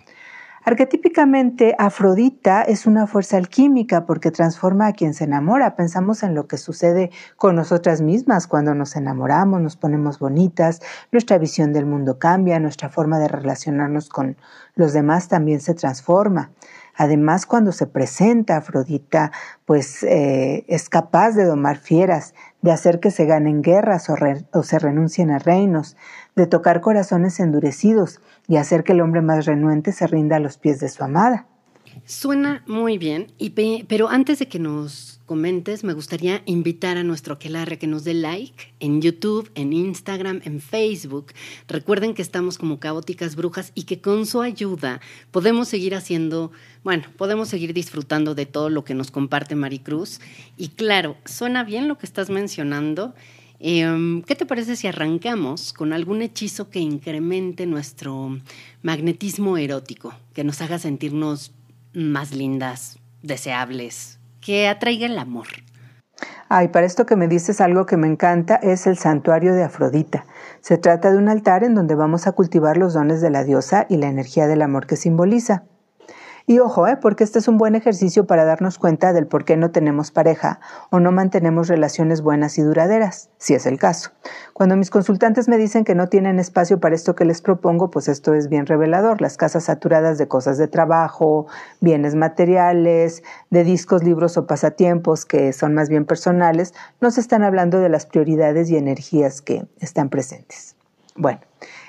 Arquetípicamente, 0.63 1.75
Afrodita 1.79 2.61
es 2.61 2.85
una 2.85 3.07
fuerza 3.07 3.37
alquímica 3.37 4.05
porque 4.05 4.29
transforma 4.29 4.85
a 4.85 4.93
quien 4.93 5.15
se 5.15 5.23
enamora. 5.23 5.75
Pensamos 5.75 6.21
en 6.21 6.35
lo 6.35 6.45
que 6.45 6.57
sucede 6.57 7.09
con 7.35 7.55
nosotras 7.55 8.01
mismas 8.01 8.45
cuando 8.45 8.75
nos 8.75 8.95
enamoramos, 8.95 9.59
nos 9.59 9.75
ponemos 9.75 10.19
bonitas, 10.19 10.81
nuestra 11.11 11.39
visión 11.39 11.73
del 11.73 11.87
mundo 11.87 12.19
cambia, 12.19 12.59
nuestra 12.59 12.89
forma 12.89 13.17
de 13.17 13.27
relacionarnos 13.27 14.07
con 14.07 14.37
los 14.75 14.93
demás 14.93 15.29
también 15.29 15.61
se 15.61 15.73
transforma. 15.73 16.51
Además, 16.95 17.45
cuando 17.45 17.71
se 17.71 17.87
presenta 17.87 18.57
Afrodita, 18.57 19.31
pues 19.65 20.03
eh, 20.03 20.65
es 20.67 20.89
capaz 20.89 21.31
de 21.31 21.45
domar 21.45 21.77
fieras, 21.77 22.33
de 22.61 22.71
hacer 22.71 22.99
que 22.99 23.11
se 23.11 23.25
ganen 23.25 23.61
guerras 23.61 24.09
o, 24.09 24.15
o 24.53 24.63
se 24.63 24.79
renuncien 24.79 25.31
a 25.31 25.39
reinos, 25.39 25.97
de 26.35 26.47
tocar 26.47 26.81
corazones 26.81 27.39
endurecidos 27.39 28.21
y 28.47 28.57
hacer 28.57 28.83
que 28.83 28.93
el 28.93 29.01
hombre 29.01 29.21
más 29.21 29.45
renuente 29.45 29.91
se 29.91 30.07
rinda 30.07 30.35
a 30.35 30.39
los 30.39 30.57
pies 30.57 30.79
de 30.79 30.89
su 30.89 31.03
amada. 31.03 31.47
Suena 32.05 32.63
muy 32.67 32.97
bien, 32.97 33.31
pero 33.87 34.09
antes 34.09 34.39
de 34.39 34.47
que 34.47 34.59
nos 34.59 35.21
comentes, 35.25 35.83
me 35.83 35.93
gustaría 35.93 36.43
invitar 36.45 36.97
a 36.97 37.03
nuestro 37.03 37.35
Aquelarre 37.35 37.79
que 37.79 37.87
nos 37.87 38.03
dé 38.03 38.13
like 38.13 38.73
en 38.79 39.01
YouTube, 39.01 39.49
en 39.55 39.73
Instagram, 39.73 40.41
en 40.43 40.59
Facebook. 40.59 41.33
Recuerden 41.67 42.13
que 42.13 42.21
estamos 42.21 42.57
como 42.57 42.79
caóticas 42.79 43.35
brujas 43.35 43.71
y 43.73 43.83
que 43.83 44.01
con 44.01 44.25
su 44.25 44.41
ayuda 44.41 44.99
podemos 45.31 45.69
seguir 45.69 45.95
haciendo, 45.95 46.51
bueno, 46.83 47.05
podemos 47.17 47.47
seguir 47.47 47.73
disfrutando 47.73 48.35
de 48.35 48.45
todo 48.45 48.69
lo 48.69 48.83
que 48.83 48.95
nos 48.95 49.11
comparte 49.11 49.55
Maricruz. 49.55 50.19
Y 50.57 50.69
claro, 50.69 51.15
suena 51.25 51.63
bien 51.63 51.87
lo 51.87 51.97
que 51.97 52.05
estás 52.05 52.29
mencionando. 52.29 53.13
Em, 53.59 54.23
¿Qué 54.23 54.35
te 54.35 54.45
parece 54.45 54.75
si 54.75 54.87
arrancamos 54.87 55.71
con 55.71 55.93
algún 55.93 56.21
hechizo 56.21 56.69
que 56.69 56.79
incremente 56.79 57.65
nuestro 57.65 58.39
magnetismo 58.81 59.57
erótico, 59.57 60.13
que 60.33 60.43
nos 60.43 60.61
haga 60.61 60.79
sentirnos 60.79 61.53
más 61.93 62.33
lindas, 62.33 62.99
deseables, 63.21 64.19
que 64.41 64.67
atraiga 64.67 65.05
el 65.05 65.17
amor. 65.17 65.47
Ay, 66.49 66.67
para 66.67 66.85
esto 66.85 67.05
que 67.05 67.15
me 67.15 67.27
dices 67.27 67.61
algo 67.61 67.85
que 67.85 67.97
me 67.97 68.07
encanta 68.07 68.55
es 68.55 68.85
el 68.85 68.97
santuario 68.97 69.53
de 69.53 69.63
Afrodita. 69.63 70.25
Se 70.61 70.77
trata 70.77 71.11
de 71.11 71.17
un 71.17 71.29
altar 71.29 71.63
en 71.63 71.73
donde 71.73 71.95
vamos 71.95 72.27
a 72.27 72.33
cultivar 72.33 72.77
los 72.77 72.93
dones 72.93 73.21
de 73.21 73.29
la 73.29 73.43
diosa 73.43 73.85
y 73.89 73.97
la 73.97 74.07
energía 74.07 74.47
del 74.47 74.61
amor 74.61 74.85
que 74.85 74.95
simboliza. 74.95 75.63
Y 76.45 76.59
ojo, 76.59 76.87
¿eh? 76.87 76.97
porque 76.97 77.23
este 77.23 77.39
es 77.39 77.47
un 77.47 77.57
buen 77.57 77.73
ejercicio 77.73 78.27
para 78.27 78.43
darnos 78.43 78.77
cuenta 78.77 79.13
del 79.13 79.27
por 79.27 79.45
qué 79.45 79.55
no 79.55 79.71
tenemos 79.71 80.11
pareja 80.11 80.59
o 80.89 80.99
no 80.99 81.13
mantenemos 81.13 81.69
relaciones 81.69 82.21
buenas 82.21 82.57
y 82.57 82.63
duraderas, 82.63 83.29
si 83.37 83.53
es 83.53 83.65
el 83.65 83.79
caso. 83.79 84.11
Cuando 84.51 84.75
mis 84.75 84.89
consultantes 84.89 85.47
me 85.47 85.57
dicen 85.57 85.85
que 85.85 85.95
no 85.95 86.09
tienen 86.09 86.39
espacio 86.39 86.81
para 86.81 86.95
esto 86.95 87.15
que 87.15 87.23
les 87.23 87.41
propongo, 87.41 87.89
pues 87.89 88.09
esto 88.09 88.33
es 88.33 88.49
bien 88.49 88.65
revelador. 88.65 89.21
Las 89.21 89.37
casas 89.37 89.63
saturadas 89.63 90.17
de 90.17 90.27
cosas 90.27 90.57
de 90.57 90.67
trabajo, 90.67 91.47
bienes 91.79 92.13
materiales, 92.13 93.23
de 93.49 93.63
discos, 93.63 94.03
libros 94.03 94.35
o 94.35 94.45
pasatiempos 94.45 95.23
que 95.23 95.53
son 95.53 95.73
más 95.73 95.87
bien 95.87 96.03
personales, 96.03 96.73
nos 96.99 97.17
están 97.17 97.43
hablando 97.43 97.79
de 97.79 97.87
las 97.87 98.05
prioridades 98.05 98.69
y 98.69 98.75
energías 98.75 99.41
que 99.41 99.65
están 99.79 100.09
presentes. 100.09 100.75
Bueno, 101.15 101.39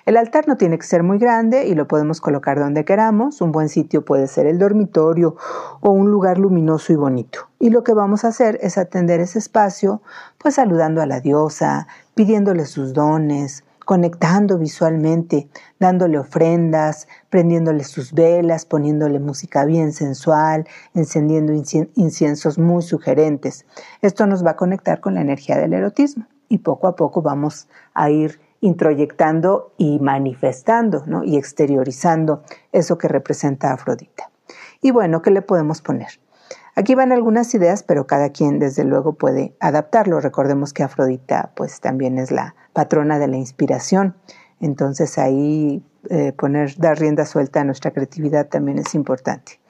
el 0.07 0.19
altar 0.19 0.47
no 0.47 0.57
tiene 0.57 0.79
que 0.79 0.87
ser 0.87 1.03
muy 1.03 1.19
grande 1.19 1.67
y 1.67 1.75
lo 1.75 1.89
podemos 1.89 2.21
colocar 2.21 2.59
donde 2.59 2.85
queramos. 2.85 3.41
Un 3.41 3.53
buen 3.53 3.71
sitio 3.71 4.05
puede 4.05 4.27
ser 4.27 4.47
el 4.47 4.59
dormitorio 4.59 5.37
o 5.81 5.91
un 5.91 6.11
lugar 6.11 6.39
luminoso 6.39 6.93
y 6.93 6.97
bonito. 6.97 7.49
Y 7.59 7.71
lo 7.71 7.85
que 7.85 7.95
vamos 7.95 8.25
a 8.25 8.29
hacer 8.29 8.59
es 8.61 8.77
atender 8.77 9.21
ese 9.21 9.39
espacio, 9.39 10.03
pues 10.37 10.57
saludando 10.57 11.01
a 11.01 11.07
la 11.07 11.21
diosa, 11.21 11.87
pidiéndole 12.15 12.67
sus 12.67 12.93
dones, 12.93 13.65
conectando 13.87 14.59
visualmente, 14.59 15.49
dándole 15.79 16.19
ofrendas, 16.19 17.09
prendiéndole 17.31 17.85
sus 17.85 18.13
velas, 18.13 18.67
poniéndole 18.67 19.21
música 19.21 19.65
bien 19.65 19.93
sensual, 19.93 20.67
encendiendo 20.95 21.53
inciensos 21.95 22.59
muy 22.59 22.83
sugerentes. 22.83 23.65
Esto 24.03 24.27
nos 24.27 24.45
va 24.45 24.53
a 24.53 24.57
conectar 24.57 25.01
con 25.01 25.15
la 25.15 25.21
energía 25.21 25.57
del 25.57 25.73
erotismo 25.73 26.27
y 26.49 26.59
poco 26.59 26.89
a 26.89 26.97
poco 26.97 27.23
vamos 27.23 27.69
a 27.95 28.11
ir 28.11 28.41
introyectando 28.65 29.75
y 29.77 29.99
manifestando 29.99 31.05
y 31.23 31.37
exteriorizando 31.37 32.43
eso 32.73 32.97
que 32.97 33.09
representa 33.09 33.75
Afrodita. 33.75 34.31
Y 34.81 34.91
bueno, 34.91 35.21
¿qué 35.21 35.31
le 35.31 35.43
podemos 35.43 35.83
poner? 35.83 36.19
Aquí 36.75 36.95
van 36.95 37.13
algunas 37.13 37.55
ideas, 37.55 37.83
pero 37.83 38.07
cada 38.07 38.31
quien 38.31 38.59
desde 38.59 38.85
luego 38.85 39.13
puede 39.13 39.55
adaptarlo. 39.61 40.19
Recordemos 40.19 40.73
que 40.73 40.83
Afrodita 40.83 41.53
pues 41.55 41.81
también 41.81 42.17
es 42.17 42.31
la 42.31 42.55
patrona 42.73 43.19
de 43.19 43.29
la 43.29 43.37
inspiración. 43.37 44.17
Entonces 44.61 45.19
ahí 45.19 45.85
eh, 46.09 46.33
poner, 46.33 46.75
dar 46.79 46.99
rienda 46.99 47.27
suelta 47.27 47.61
a 47.61 47.65
nuestra 47.65 47.91
creatividad 47.91 48.49
también 48.49 48.79
es 48.79 48.95
importante. 48.95 49.61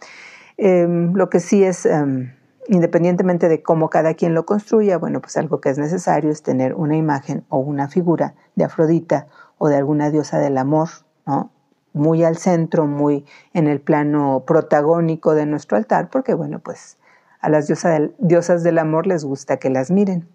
Em, 0.56 1.12
lo 1.14 1.28
que 1.30 1.40
sí 1.40 1.64
es 1.64 1.84
em, 1.84 2.32
independientemente 2.68 3.48
de 3.48 3.62
cómo 3.62 3.90
cada 3.90 4.14
quien 4.14 4.34
lo 4.34 4.46
construya, 4.46 4.98
bueno, 4.98 5.20
pues 5.20 5.36
algo 5.36 5.60
que 5.60 5.70
es 5.70 5.78
necesario 5.78 6.30
es 6.30 6.42
tener 6.42 6.74
una 6.74 6.96
imagen 6.96 7.44
o 7.48 7.58
una 7.58 7.88
figura 7.88 8.34
de 8.54 8.64
Afrodita 8.64 9.26
o 9.58 9.68
de 9.68 9.76
alguna 9.76 10.10
diosa 10.10 10.38
del 10.38 10.58
amor, 10.58 10.88
¿no? 11.26 11.50
Muy 11.92 12.24
al 12.24 12.36
centro, 12.36 12.86
muy 12.86 13.24
en 13.52 13.68
el 13.68 13.80
plano 13.80 14.44
protagónico 14.46 15.34
de 15.34 15.46
nuestro 15.46 15.76
altar, 15.76 16.10
porque 16.10 16.34
bueno, 16.34 16.58
pues 16.58 16.98
a 17.40 17.48
las 17.48 17.68
diosas 17.68 18.62
del 18.62 18.78
amor 18.78 19.06
les 19.06 19.24
gusta 19.24 19.58
que 19.58 19.70
las 19.70 19.90
miren. 19.90 20.28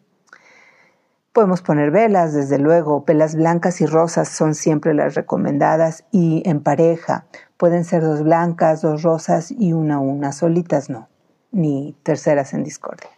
Podemos 1.34 1.62
poner 1.62 1.92
velas, 1.92 2.34
desde 2.34 2.60
luego, 2.60 3.04
velas 3.06 3.36
blancas 3.36 3.82
y 3.82 3.86
rosas 3.86 4.30
son 4.30 4.56
siempre 4.56 4.94
las 4.94 5.16
recomendadas 5.16 6.06
y 6.12 6.44
en 6.46 6.62
pareja. 6.62 7.26
Pueden 7.58 7.84
ser 7.84 8.04
dos 8.04 8.24
blancas, 8.24 8.82
dos 8.82 9.04
rosas 9.04 9.52
y 9.52 9.74
una 9.74 10.00
una, 10.00 10.32
solitas 10.32 10.90
no 10.90 11.10
ni 11.52 11.96
terceras 12.04 12.54
en 12.54 12.64
discordia. 12.64 13.10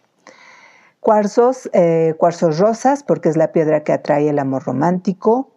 Cuarzos, 1.00 1.68
eh, 1.72 2.14
cuarzos 2.16 2.58
rosas, 2.58 3.02
porque 3.02 3.28
es 3.28 3.36
la 3.36 3.50
piedra 3.50 3.82
que 3.82 3.92
atrae 3.92 4.28
el 4.28 4.38
amor 4.38 4.64
romántico. 4.64 5.50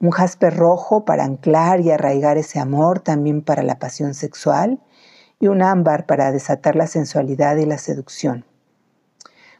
Un 0.00 0.10
jaspe 0.10 0.48
rojo 0.50 1.04
para 1.04 1.24
anclar 1.24 1.80
y 1.80 1.90
arraigar 1.90 2.38
ese 2.38 2.58
amor, 2.58 3.00
también 3.00 3.42
para 3.42 3.62
la 3.62 3.78
pasión 3.78 4.14
sexual. 4.14 4.80
y 5.40 5.46
un 5.46 5.62
ámbar 5.62 6.04
para 6.06 6.32
desatar 6.32 6.74
la 6.74 6.88
sensualidad 6.88 7.58
y 7.58 7.64
la 7.64 7.78
seducción. 7.78 8.44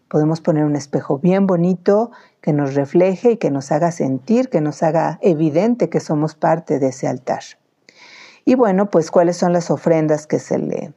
Podemos 0.08 0.40
poner 0.40 0.64
un 0.64 0.74
espejo 0.74 1.18
bien 1.18 1.46
bonito 1.46 2.10
que 2.40 2.52
nos 2.52 2.74
refleje 2.74 3.32
y 3.32 3.36
que 3.36 3.52
nos 3.52 3.70
haga 3.70 3.92
sentir, 3.92 4.48
que 4.48 4.60
nos 4.60 4.82
haga 4.82 5.20
evidente 5.22 5.88
que 5.88 6.00
somos 6.00 6.34
parte 6.34 6.80
de 6.80 6.88
ese 6.88 7.06
altar. 7.06 7.42
Y 8.44 8.54
bueno, 8.54 8.90
pues 8.90 9.12
cuáles 9.12 9.36
son 9.36 9.52
las 9.52 9.70
ofrendas 9.70 10.26
que 10.26 10.38
se 10.38 10.58
le 10.58 10.94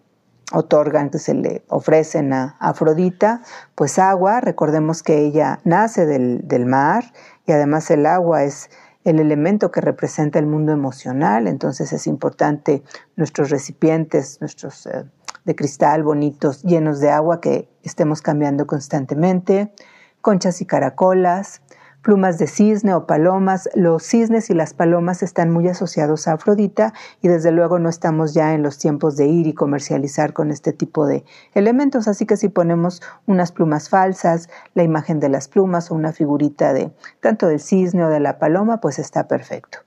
otorgan, 0.52 1.10
que 1.10 1.20
se 1.20 1.34
le 1.34 1.64
ofrecen 1.70 2.34
a 2.34 2.56
Afrodita, 2.60 3.42
pues 3.76 4.00
agua, 4.00 4.42
recordemos 4.42 5.04
que 5.04 5.20
ella 5.20 5.60
nace 5.64 6.06
del, 6.06 6.66
mar 6.66 7.14
y 7.46 7.52
además 7.52 7.90
el 7.92 8.06
agua 8.06 8.44
es 8.44 8.70
el 9.04 9.20
elemento 9.20 9.72
que 9.72 9.82
representa 9.82 10.38
el 10.40 10.46
mundo 10.46 10.72
emocional, 10.72 11.48
entonces 11.48 11.92
es 11.92 12.06
importante 12.06 12.84
nuestros 13.16 13.50
recipientes, 13.50 14.40
nuestros 14.42 14.86
eh, 14.86 15.06
de 15.44 15.56
cristal 15.56 16.04
bonitos, 16.04 16.62
llenos 16.64 17.00
de 17.00 17.10
agua 17.10 17.42
que 17.42 17.68
estemos 17.84 18.22
cambiando 18.22 18.68
constantemente, 18.68 19.74
conchas 20.22 20.62
y 20.62 20.66
caracolas, 20.66 21.62
plumas 22.02 22.38
de 22.38 22.48
cisne 22.48 22.94
o 22.94 23.06
palomas. 23.06 23.70
Los 23.76 24.04
cisnes 24.04 24.50
y 24.50 24.54
las 24.54 24.74
palomas 24.74 25.24
están 25.24 25.52
muy 25.52 25.68
asociados 25.68 26.28
a 26.28 26.34
Afrodita 26.34 26.94
y 27.22 27.28
desde 27.28 27.52
luego 27.52 27.80
no 27.80 27.90
estamos 27.90 28.34
ya 28.34 28.54
en 28.54 28.64
los 28.64 28.78
tiempos 28.78 29.16
de 29.18 29.28
ir 29.28 29.48
y 29.48 29.54
comercializar 29.54 30.34
con 30.34 30.52
este 30.52 30.74
tipo 30.74 31.06
de 31.06 31.24
elementos, 31.54 32.08
así 32.08 32.26
que 32.26 32.38
si 32.38 32.50
ponemos 32.50 33.02
unas 33.26 33.52
plumas 33.52 33.90
falsas, 33.90 34.50
la 34.74 34.84
imagen 34.84 35.20
de 35.20 35.30
las 35.30 35.48
plumas 35.48 35.92
o 35.92 35.96
una 35.96 36.14
figurita 36.14 36.74
de 36.74 36.92
tanto 37.20 37.48
del 37.48 37.60
cisne 37.60 38.06
o 38.06 38.10
de 38.10 38.20
la 38.20 38.40
paloma, 38.40 38.82
pues 38.82 39.00
está 39.00 39.28
perfecto. 39.28 39.80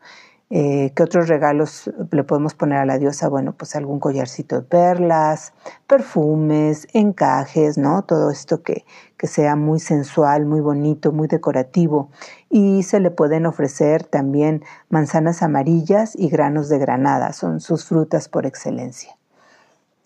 Eh, 0.56 0.92
¿Qué 0.94 1.02
otros 1.02 1.26
regalos 1.26 1.90
le 2.12 2.22
podemos 2.22 2.54
poner 2.54 2.78
a 2.78 2.86
la 2.86 2.96
diosa? 2.96 3.28
Bueno, 3.28 3.56
pues 3.58 3.74
algún 3.74 3.98
collarcito 3.98 4.54
de 4.54 4.62
perlas, 4.62 5.52
perfumes, 5.88 6.86
encajes, 6.92 7.76
¿no? 7.76 8.02
Todo 8.02 8.30
esto 8.30 8.62
que, 8.62 8.84
que 9.16 9.26
sea 9.26 9.56
muy 9.56 9.80
sensual, 9.80 10.46
muy 10.46 10.60
bonito, 10.60 11.10
muy 11.10 11.26
decorativo. 11.26 12.08
Y 12.50 12.84
se 12.84 13.00
le 13.00 13.10
pueden 13.10 13.46
ofrecer 13.46 14.04
también 14.04 14.62
manzanas 14.90 15.42
amarillas 15.42 16.14
y 16.14 16.28
granos 16.28 16.68
de 16.68 16.78
granada, 16.78 17.32
son 17.32 17.58
sus 17.58 17.86
frutas 17.86 18.28
por 18.28 18.46
excelencia. 18.46 19.16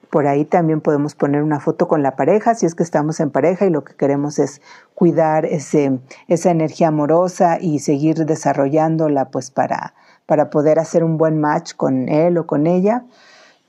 Por 0.09 0.27
ahí 0.27 0.47
también 0.47 0.81
podemos 0.81 1.15
poner 1.15 1.43
una 1.43 1.61
foto 1.61 1.89
con 1.89 2.03
la 2.03 2.17
pareja, 2.17 2.55
si 2.55 2.65
es 2.65 2.75
que 2.75 2.83
estamos 2.83 3.21
en 3.21 3.29
pareja 3.29 3.67
y 3.67 3.71
lo 3.71 3.85
que 3.85 3.95
queremos 3.95 4.39
es 4.39 4.63
cuidar 4.95 5.45
ese, 5.45 5.99
esa 6.27 6.51
energía 6.51 6.89
amorosa 6.89 7.59
y 7.61 7.81
seguir 7.81 8.25
desarrollándola 8.25 9.27
pues 9.27 9.51
para, 9.51 9.93
para 10.29 10.51
poder 10.51 10.79
hacer 10.79 11.05
un 11.05 11.17
buen 11.17 11.41
match 11.41 11.73
con 11.75 12.11
él 12.11 12.37
o 12.37 12.47
con 12.47 12.67
ella. 12.67 13.07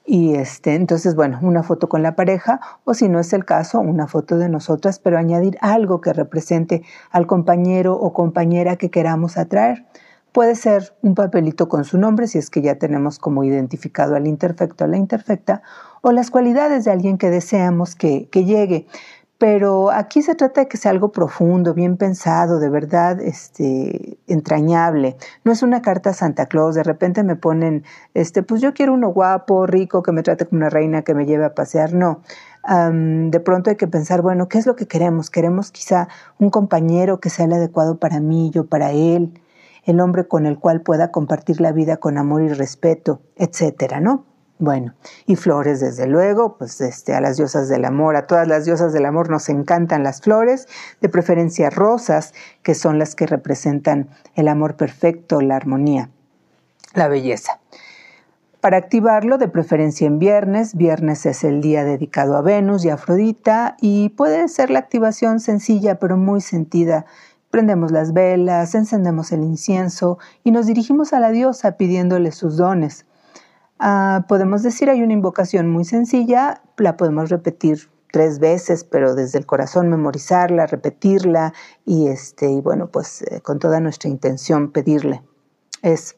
Y 0.06 0.36
este, 0.36 0.76
entonces, 0.76 1.16
bueno, 1.16 1.40
una 1.42 1.64
foto 1.64 1.88
con 1.88 2.04
la 2.04 2.18
pareja 2.18 2.60
o 2.84 2.94
si 2.94 3.08
no 3.08 3.18
es 3.18 3.32
el 3.32 3.46
caso, 3.46 3.80
una 3.80 4.08
foto 4.08 4.38
de 4.38 4.50
nosotras, 4.50 5.00
pero 5.00 5.18
añadir 5.18 5.58
algo 5.62 6.02
que 6.02 6.12
represente 6.12 6.84
al 7.12 7.28
compañero 7.28 7.94
o 7.94 8.12
compañera 8.12 8.76
que 8.76 8.90
queramos 8.90 9.38
atraer. 9.38 9.86
Puede 10.34 10.56
ser 10.56 10.94
un 11.02 11.16
papelito 11.16 11.70
con 11.70 11.86
su 11.86 11.98
nombre, 11.98 12.28
si 12.28 12.40
es 12.40 12.50
que 12.50 12.62
ya 12.62 12.76
tenemos 12.76 13.20
como 13.20 13.46
identificado 13.46 14.18
al 14.18 14.28
imperfecto 14.28 14.84
o 14.84 14.88
la 14.88 14.98
imperfecta, 14.98 15.62
o 16.02 16.12
las 16.12 16.30
cualidades 16.30 16.84
de 16.84 16.92
alguien 16.92 17.18
que 17.18 17.30
deseamos 17.30 17.96
que, 17.96 18.28
que 18.30 18.44
llegue 18.44 18.86
pero 19.40 19.90
aquí 19.90 20.22
se 20.22 20.36
trata 20.36 20.62
de 20.62 20.68
que 20.68 20.76
sea 20.76 20.92
algo 20.92 21.14
profundo, 21.14 21.74
bien 21.74 21.96
pensado, 21.96 22.60
de 22.60 22.70
verdad 22.70 23.22
este, 23.22 24.20
entrañable. 24.28 25.16
No 25.46 25.54
es 25.54 25.64
una 25.64 25.82
carta 25.82 26.10
a 26.10 26.14
Santa 26.14 26.48
Claus, 26.48 26.76
de 26.76 26.84
repente 26.84 27.24
me 27.24 27.38
ponen, 27.38 27.86
este, 28.14 28.44
pues 28.44 28.62
yo 28.62 28.74
quiero 28.74 28.94
uno 28.94 29.08
guapo, 29.14 29.66
rico, 29.66 30.04
que 30.04 30.12
me 30.12 30.24
trate 30.24 30.46
como 30.46 30.60
una 30.60 30.70
reina, 30.70 31.04
que 31.04 31.14
me 31.14 31.26
lleve 31.26 31.46
a 31.46 31.56
pasear. 31.56 31.94
No, 31.94 32.22
de 32.68 33.40
pronto 33.40 33.70
hay 33.70 33.78
que 33.78 33.88
pensar, 33.88 34.22
bueno, 34.22 34.50
¿qué 34.50 34.58
es 34.58 34.66
lo 34.66 34.76
que 34.76 34.88
queremos? 34.88 35.30
Queremos 35.30 35.72
quizá 35.72 36.10
un 36.38 36.50
compañero 36.50 37.22
que 37.22 37.30
sea 37.30 37.46
el 37.46 37.54
adecuado 37.54 37.98
para 37.98 38.20
mí, 38.20 38.52
yo 38.54 38.66
para 38.68 38.92
él, 38.92 39.42
el 39.86 40.02
hombre 40.02 40.28
con 40.28 40.48
el 40.48 40.60
cual 40.60 40.82
pueda 40.82 41.12
compartir 41.12 41.62
la 41.62 41.72
vida 41.72 41.96
con 41.96 42.18
amor 42.18 42.42
y 42.42 42.50
respeto, 42.50 43.22
etcétera, 43.38 44.02
¿no? 44.02 44.26
Bueno, 44.62 44.94
y 45.26 45.38
flores, 45.38 45.80
desde 45.80 46.06
luego, 46.06 46.58
pues 46.58 46.82
este, 46.82 47.14
a 47.14 47.22
las 47.22 47.38
diosas 47.38 47.70
del 47.70 47.86
amor, 47.86 48.18
a 48.18 48.28
todas 48.28 48.46
las 48.46 48.66
diosas 48.66 48.92
del 48.92 49.06
amor 49.06 49.30
nos 49.30 49.48
encantan 49.48 50.04
las 50.04 50.20
flores, 50.20 50.68
de 51.00 51.08
preferencia 51.08 51.70
rosas, 51.70 52.34
que 52.62 52.76
son 52.76 53.00
las 53.00 53.16
que 53.16 53.26
representan 53.26 54.10
el 54.36 54.50
amor 54.50 54.76
perfecto, 54.76 55.40
la 55.40 55.56
armonía, 55.56 56.10
la 56.94 57.08
belleza. 57.08 57.62
Para 58.60 58.76
activarlo, 58.76 59.38
de 59.38 59.48
preferencia 59.48 60.06
en 60.06 60.20
viernes, 60.20 60.76
viernes 60.76 61.26
es 61.26 61.46
el 61.46 61.62
día 61.62 61.86
dedicado 61.86 62.36
a 62.36 62.42
Venus 62.42 62.84
y 62.84 62.90
Afrodita, 62.90 63.78
y 63.80 64.10
puede 64.10 64.50
ser 64.50 64.72
la 64.72 64.80
activación 64.80 65.40
sencilla 65.40 66.00
pero 66.00 66.18
muy 66.18 66.42
sentida. 66.42 67.06
Prendemos 67.50 67.94
las 67.94 68.12
velas, 68.12 68.76
encendemos 68.76 69.32
el 69.32 69.44
incienso 69.44 70.20
y 70.44 70.52
nos 70.52 70.66
dirigimos 70.66 71.14
a 71.14 71.22
la 71.22 71.32
diosa 71.32 71.78
pidiéndole 71.78 72.34
sus 72.34 72.58
dones. 72.58 73.06
Ah, 73.80 74.26
podemos 74.28 74.62
decir, 74.62 74.90
hay 74.90 75.02
una 75.02 75.14
invocación 75.14 75.70
muy 75.70 75.86
sencilla, 75.86 76.62
la 76.78 76.98
podemos 76.98 77.30
repetir 77.30 77.90
tres 78.12 78.40
veces, 78.40 78.84
pero 78.84 79.16
desde 79.16 79.40
el 79.40 79.46
corazón 79.46 79.88
memorizarla, 79.90 80.66
repetirla 80.66 81.54
y, 81.86 82.08
este, 82.08 82.50
y 82.50 82.60
bueno, 82.60 82.88
pues 82.88 83.22
eh, 83.22 83.40
con 83.42 83.60
toda 83.60 83.80
nuestra 83.80 84.10
intención 84.10 84.72
pedirle. 84.72 85.24
Es, 85.82 86.18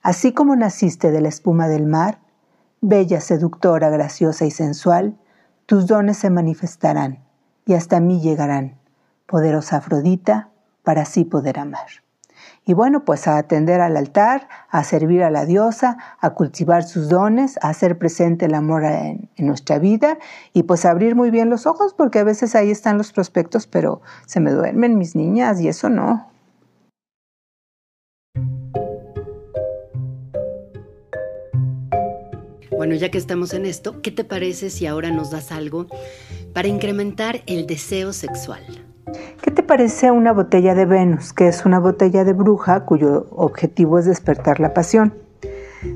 así 0.00 0.32
como 0.32 0.56
naciste 0.56 1.10
de 1.10 1.20
la 1.20 1.28
espuma 1.28 1.68
del 1.68 1.84
mar, 1.86 2.20
bella, 2.80 3.20
seductora, 3.20 3.90
graciosa 3.90 4.46
y 4.46 4.50
sensual, 4.50 5.18
tus 5.66 5.86
dones 5.86 6.16
se 6.16 6.30
manifestarán 6.30 7.22
y 7.66 7.74
hasta 7.74 8.00
mí 8.00 8.20
llegarán, 8.20 8.78
poderosa 9.26 9.76
Afrodita, 9.76 10.48
para 10.82 11.02
así 11.02 11.24
poder 11.24 11.58
amar. 11.58 11.88
Y 12.66 12.74
bueno, 12.74 13.04
pues 13.04 13.26
a 13.26 13.38
atender 13.38 13.80
al 13.80 13.96
altar, 13.96 14.48
a 14.68 14.84
servir 14.84 15.22
a 15.22 15.30
la 15.30 15.46
diosa, 15.46 15.96
a 16.20 16.30
cultivar 16.30 16.84
sus 16.84 17.08
dones, 17.08 17.58
a 17.62 17.70
hacer 17.70 17.98
presente 17.98 18.46
el 18.46 18.54
amor 18.54 18.84
en, 18.84 19.28
nuestra 19.38 19.78
vida 19.78 20.18
y 20.52 20.64
pues 20.64 20.84
abrir 20.84 21.16
muy 21.16 21.30
bien 21.30 21.48
los 21.48 21.66
ojos 21.66 21.94
porque 21.94 22.18
a 22.18 22.24
veces 22.24 22.54
ahí 22.54 22.70
están 22.70 22.98
los 22.98 23.12
prospectos, 23.12 23.66
pero 23.66 24.02
se 24.26 24.38
me 24.38 24.52
duermen 24.52 24.98
mis 24.98 25.16
niñas 25.16 25.60
y 25.60 25.68
eso 25.68 25.88
no. 25.88 26.28
Bueno, 32.76 32.94
ya 32.94 33.10
que 33.10 33.18
estamos 33.18 33.52
en 33.52 33.66
esto, 33.66 34.00
¿qué 34.00 34.10
te 34.10 34.24
parece 34.24 34.70
si 34.70 34.86
ahora 34.86 35.10
nos 35.10 35.30
das 35.30 35.52
algo 35.52 35.86
para 36.54 36.68
incrementar 36.68 37.42
el 37.46 37.66
deseo 37.66 38.12
sexual? 38.12 38.89
¿Qué 39.42 39.50
te 39.50 39.62
parece 39.62 40.10
una 40.10 40.32
botella 40.32 40.74
de 40.74 40.86
Venus, 40.86 41.32
que 41.32 41.48
es 41.48 41.64
una 41.64 41.78
botella 41.78 42.24
de 42.24 42.32
bruja 42.32 42.84
cuyo 42.84 43.26
objetivo 43.30 43.98
es 43.98 44.04
despertar 44.04 44.60
la 44.60 44.74
pasión? 44.74 45.14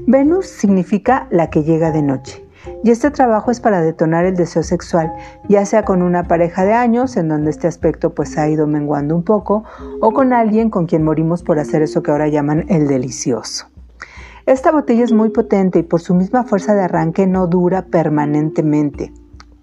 Venus 0.06 0.46
significa 0.46 1.26
la 1.30 1.50
que 1.50 1.62
llega 1.62 1.90
de 1.90 2.02
noche. 2.02 2.44
Y 2.82 2.90
este 2.90 3.10
trabajo 3.10 3.50
es 3.50 3.60
para 3.60 3.82
detonar 3.82 4.24
el 4.24 4.36
deseo 4.36 4.62
sexual, 4.62 5.12
ya 5.48 5.66
sea 5.66 5.84
con 5.84 6.00
una 6.00 6.24
pareja 6.24 6.64
de 6.64 6.72
años, 6.72 7.16
en 7.16 7.28
donde 7.28 7.50
este 7.50 7.66
aspecto 7.66 8.14
pues 8.14 8.38
ha 8.38 8.48
ido 8.48 8.66
menguando 8.66 9.14
un 9.14 9.22
poco, 9.22 9.64
o 10.00 10.12
con 10.12 10.32
alguien 10.32 10.70
con 10.70 10.86
quien 10.86 11.02
morimos 11.02 11.42
por 11.42 11.58
hacer 11.58 11.82
eso 11.82 12.02
que 12.02 12.10
ahora 12.10 12.28
llaman 12.28 12.64
el 12.68 12.88
delicioso. 12.88 13.66
Esta 14.46 14.72
botella 14.72 15.04
es 15.04 15.12
muy 15.12 15.30
potente 15.30 15.78
y 15.80 15.82
por 15.82 16.00
su 16.00 16.14
misma 16.14 16.44
fuerza 16.44 16.74
de 16.74 16.82
arranque 16.82 17.26
no 17.26 17.46
dura 17.46 17.86
permanentemente 17.86 19.12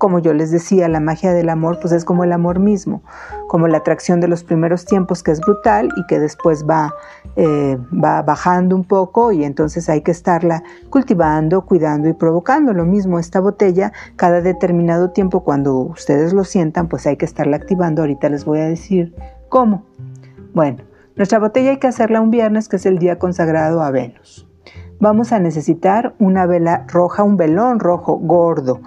como 0.02 0.18
yo 0.18 0.34
les 0.34 0.50
decía, 0.50 0.88
la 0.88 1.00
magia 1.00 1.32
del 1.32 1.48
amor 1.48 1.78
pues 1.80 1.94
es 1.94 2.06
como 2.06 2.24
el 2.24 2.32
amor 2.32 2.58
mismo, 2.58 3.04
como 3.48 3.68
la 3.68 3.78
atracción 3.78 4.20
de 4.20 4.28
los 4.28 4.44
primeros 4.44 4.84
tiempos 4.86 5.22
que 5.22 5.30
es 5.30 5.40
brutal 5.40 5.90
y 5.96 6.08
que 6.08 6.20
después 6.20 6.66
va, 6.68 6.96
eh, 7.36 7.78
va 7.94 8.24
bajando 8.24 8.76
un 8.76 8.84
poco 8.84 9.32
y 9.32 9.44
entonces 9.44 9.90
hay 9.90 10.02
que 10.02 10.10
estarla 10.10 10.64
cultivando, 10.90 11.68
cuidando 11.68 12.10
y 12.10 12.14
provocando. 12.14 12.74
Lo 12.74 12.84
mismo 12.84 13.20
esta 13.20 13.40
botella, 13.40 13.94
cada 14.16 14.42
determinado 14.42 15.12
tiempo 15.12 15.44
cuando 15.44 15.76
ustedes 15.76 16.34
lo 16.34 16.46
sientan 16.46 16.88
pues 16.88 17.06
hay 17.06 17.16
que 17.16 17.26
estarla 17.26 17.58
activando. 17.58 18.02
Ahorita 18.02 18.28
les 18.28 18.44
voy 18.44 18.58
a 18.58 18.66
decir 18.66 19.14
cómo. 19.50 19.86
Bueno, 20.56 20.78
nuestra 21.16 21.38
botella 21.38 21.70
hay 21.70 21.78
que 21.78 21.86
hacerla 21.86 22.22
un 22.22 22.32
viernes 22.32 22.70
que 22.70 22.78
es 22.78 22.88
el 22.88 22.98
día 22.98 23.20
consagrado 23.20 23.84
a 23.84 23.92
Venus. 23.92 24.48
Vamos 25.00 25.32
a 25.32 25.38
necesitar 25.38 26.16
una 26.18 26.48
vela 26.48 26.86
roja, 26.88 27.22
un 27.22 27.38
velón 27.38 27.80
rojo 27.80 28.18
gordo 28.18 28.82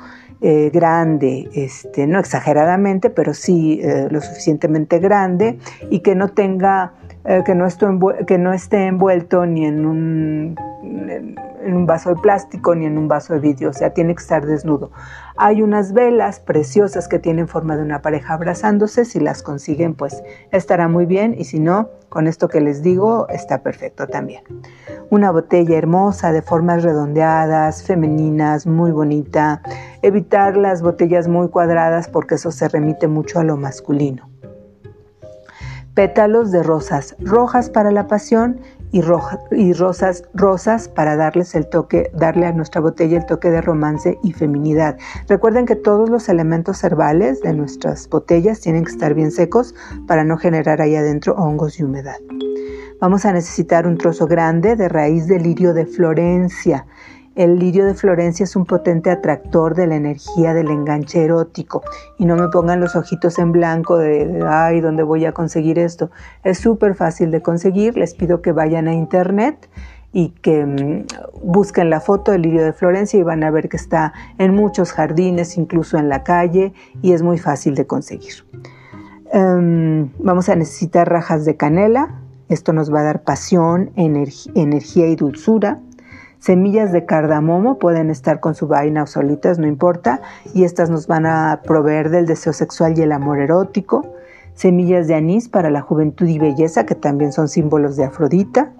eh, 0.46 0.68
grande, 0.68 1.48
este, 1.54 2.06
no 2.06 2.18
exageradamente, 2.18 3.08
pero 3.08 3.32
sí 3.32 3.80
eh, 3.82 4.08
lo 4.10 4.20
suficientemente 4.20 4.98
grande 4.98 5.58
y 5.88 6.00
que 6.00 6.14
no 6.14 6.28
tenga, 6.28 6.92
eh, 7.24 7.42
que, 7.46 7.54
no 7.54 7.66
que, 8.26 8.36
no 8.36 8.52
esté 8.52 8.88
envuelto 8.88 9.46
ni 9.46 9.64
en 9.64 9.86
un, 9.86 10.56
en 10.84 11.74
un 11.74 11.86
vaso 11.86 12.10
de 12.10 12.16
plástico 12.16 12.74
ni 12.74 12.86
en 12.86 12.98
un 12.98 13.08
vaso 13.08 13.34
de 13.34 13.40
vidrio, 13.40 13.70
o 13.70 13.72
sea, 13.72 13.90
tiene 13.90 14.14
que 14.14 14.22
estar 14.22 14.44
desnudo. 14.46 14.90
Hay 15.36 15.62
unas 15.62 15.92
velas 15.92 16.40
preciosas 16.40 17.08
que 17.08 17.18
tienen 17.18 17.48
forma 17.48 17.76
de 17.76 17.82
una 17.82 18.02
pareja 18.02 18.34
abrazándose, 18.34 19.04
si 19.04 19.20
las 19.20 19.42
consiguen 19.42 19.94
pues 19.94 20.22
estará 20.52 20.88
muy 20.88 21.06
bien 21.06 21.34
y 21.36 21.44
si 21.44 21.58
no, 21.58 21.88
con 22.08 22.26
esto 22.26 22.48
que 22.48 22.60
les 22.60 22.82
digo 22.82 23.26
está 23.28 23.62
perfecto 23.62 24.06
también. 24.06 24.44
Una 25.10 25.30
botella 25.30 25.76
hermosa 25.76 26.32
de 26.32 26.42
formas 26.42 26.82
redondeadas, 26.82 27.82
femeninas, 27.82 28.66
muy 28.66 28.92
bonita. 28.92 29.62
Evitar 30.02 30.56
las 30.56 30.82
botellas 30.82 31.28
muy 31.28 31.48
cuadradas 31.48 32.08
porque 32.08 32.36
eso 32.36 32.50
se 32.50 32.68
remite 32.68 33.08
mucho 33.08 33.40
a 33.40 33.44
lo 33.44 33.56
masculino. 33.56 34.28
Pétalos 35.94 36.50
de 36.50 36.62
rosas 36.62 37.16
rojas 37.20 37.70
para 37.70 37.92
la 37.92 38.08
pasión 38.08 38.60
y, 38.94 39.72
rosas 39.72 40.22
rosas 40.34 40.88
para 40.88 41.16
darles 41.16 41.56
el 41.56 41.68
toque, 41.68 42.12
darle 42.14 42.46
a 42.46 42.52
nuestra 42.52 42.80
botella 42.80 43.18
el 43.18 43.26
toque 43.26 43.50
de 43.50 43.60
romance 43.60 44.20
y 44.22 44.32
feminidad. 44.32 44.96
Recuerden 45.28 45.66
que 45.66 45.74
todos 45.74 46.08
los 46.08 46.28
elementos 46.28 46.84
herbales 46.84 47.40
de 47.42 47.54
nuestras 47.54 48.08
botellas 48.08 48.60
tienen 48.60 48.84
que 48.84 48.92
estar 48.92 49.12
bien 49.14 49.32
secos 49.32 49.74
para 50.06 50.22
no 50.22 50.36
generar 50.36 50.80
ahí 50.80 50.94
adentro 50.94 51.34
hongos 51.34 51.80
y 51.80 51.82
humedad. 51.82 52.18
Vamos 53.00 53.24
a 53.24 53.32
necesitar 53.32 53.88
un 53.88 53.98
trozo 53.98 54.28
grande 54.28 54.76
de 54.76 54.88
raíz 54.88 55.26
de 55.26 55.40
lirio 55.40 55.74
de 55.74 55.86
Florencia. 55.86 56.86
El 57.34 57.58
lirio 57.58 57.84
de 57.84 57.94
Florencia 57.94 58.44
es 58.44 58.54
un 58.54 58.64
potente 58.64 59.10
atractor 59.10 59.74
de 59.74 59.88
la 59.88 59.96
energía 59.96 60.54
del 60.54 60.70
enganche 60.70 61.24
erótico. 61.24 61.82
Y 62.16 62.26
no 62.26 62.36
me 62.36 62.48
pongan 62.48 62.80
los 62.80 62.94
ojitos 62.94 63.38
en 63.40 63.50
blanco 63.50 63.98
de, 63.98 64.44
ay, 64.46 64.80
¿dónde 64.80 65.02
voy 65.02 65.24
a 65.24 65.32
conseguir 65.32 65.80
esto? 65.80 66.10
Es 66.44 66.58
súper 66.58 66.94
fácil 66.94 67.32
de 67.32 67.42
conseguir. 67.42 67.96
Les 67.96 68.14
pido 68.14 68.40
que 68.40 68.52
vayan 68.52 68.86
a 68.86 68.94
internet 68.94 69.68
y 70.12 70.28
que 70.28 70.64
mm, 70.64 71.06
busquen 71.42 71.90
la 71.90 72.00
foto 72.00 72.30
del 72.30 72.42
lirio 72.42 72.64
de 72.64 72.72
Florencia 72.72 73.18
y 73.18 73.24
van 73.24 73.42
a 73.42 73.50
ver 73.50 73.68
que 73.68 73.76
está 73.76 74.12
en 74.38 74.54
muchos 74.54 74.92
jardines, 74.92 75.58
incluso 75.58 75.98
en 75.98 76.08
la 76.08 76.22
calle, 76.22 76.72
y 77.02 77.12
es 77.12 77.22
muy 77.22 77.38
fácil 77.38 77.74
de 77.74 77.84
conseguir. 77.84 78.34
Em, 79.32 80.10
vamos 80.20 80.48
a 80.48 80.54
necesitar 80.54 81.10
rajas 81.10 81.44
de 81.44 81.56
canela. 81.56 82.20
Esto 82.48 82.72
nos 82.72 82.94
va 82.94 83.00
a 83.00 83.02
dar 83.02 83.24
pasión, 83.24 83.90
energía 83.96 85.08
y 85.08 85.16
dulzura. 85.16 85.80
Semillas 86.44 86.92
de 86.92 87.06
cardamomo 87.06 87.78
pueden 87.78 88.10
estar 88.10 88.38
con 88.38 88.54
su 88.54 88.66
vaina 88.66 89.04
o 89.04 89.06
solitas, 89.06 89.58
no 89.58 89.66
importa, 89.66 90.20
y 90.52 90.64
estas 90.64 90.90
nos 90.90 91.06
van 91.06 91.24
a 91.24 91.62
proveer 91.64 92.10
del 92.10 92.26
deseo 92.26 92.52
sexual 92.52 92.98
y 92.98 93.00
el 93.00 93.12
amor 93.12 93.38
erótico. 93.38 94.04
Semillas 94.52 95.06
de 95.06 95.14
anís 95.14 95.48
para 95.48 95.70
la 95.70 95.80
juventud 95.80 96.26
y 96.26 96.38
belleza, 96.38 96.84
que 96.84 96.94
también 96.94 97.32
son 97.32 97.48
símbolos 97.48 97.96
de 97.96 98.04
Afrodita. 98.04 98.72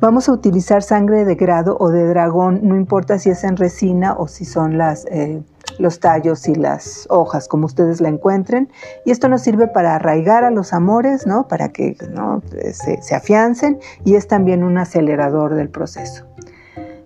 Vamos 0.00 0.28
a 0.28 0.32
utilizar 0.32 0.84
sangre 0.84 1.24
de 1.24 1.34
grado 1.34 1.76
o 1.80 1.90
de 1.90 2.06
dragón, 2.06 2.60
no 2.62 2.76
importa 2.76 3.18
si 3.18 3.28
es 3.28 3.42
en 3.42 3.56
resina 3.56 4.14
o 4.16 4.28
si 4.28 4.44
son 4.44 4.80
eh, 4.80 5.42
los 5.80 5.98
tallos 5.98 6.46
y 6.46 6.54
las 6.54 7.08
hojas, 7.10 7.48
como 7.48 7.66
ustedes 7.66 8.00
la 8.00 8.08
encuentren. 8.08 8.70
Y 9.04 9.10
esto 9.10 9.28
nos 9.28 9.42
sirve 9.42 9.66
para 9.66 9.96
arraigar 9.96 10.44
a 10.44 10.52
los 10.52 10.72
amores, 10.72 11.26
¿no? 11.26 11.48
para 11.48 11.70
que 11.70 11.96
se, 12.72 13.02
se 13.02 13.14
afiancen 13.16 13.80
y 14.04 14.14
es 14.14 14.28
también 14.28 14.62
un 14.62 14.78
acelerador 14.78 15.56
del 15.56 15.70
proceso. 15.70 16.24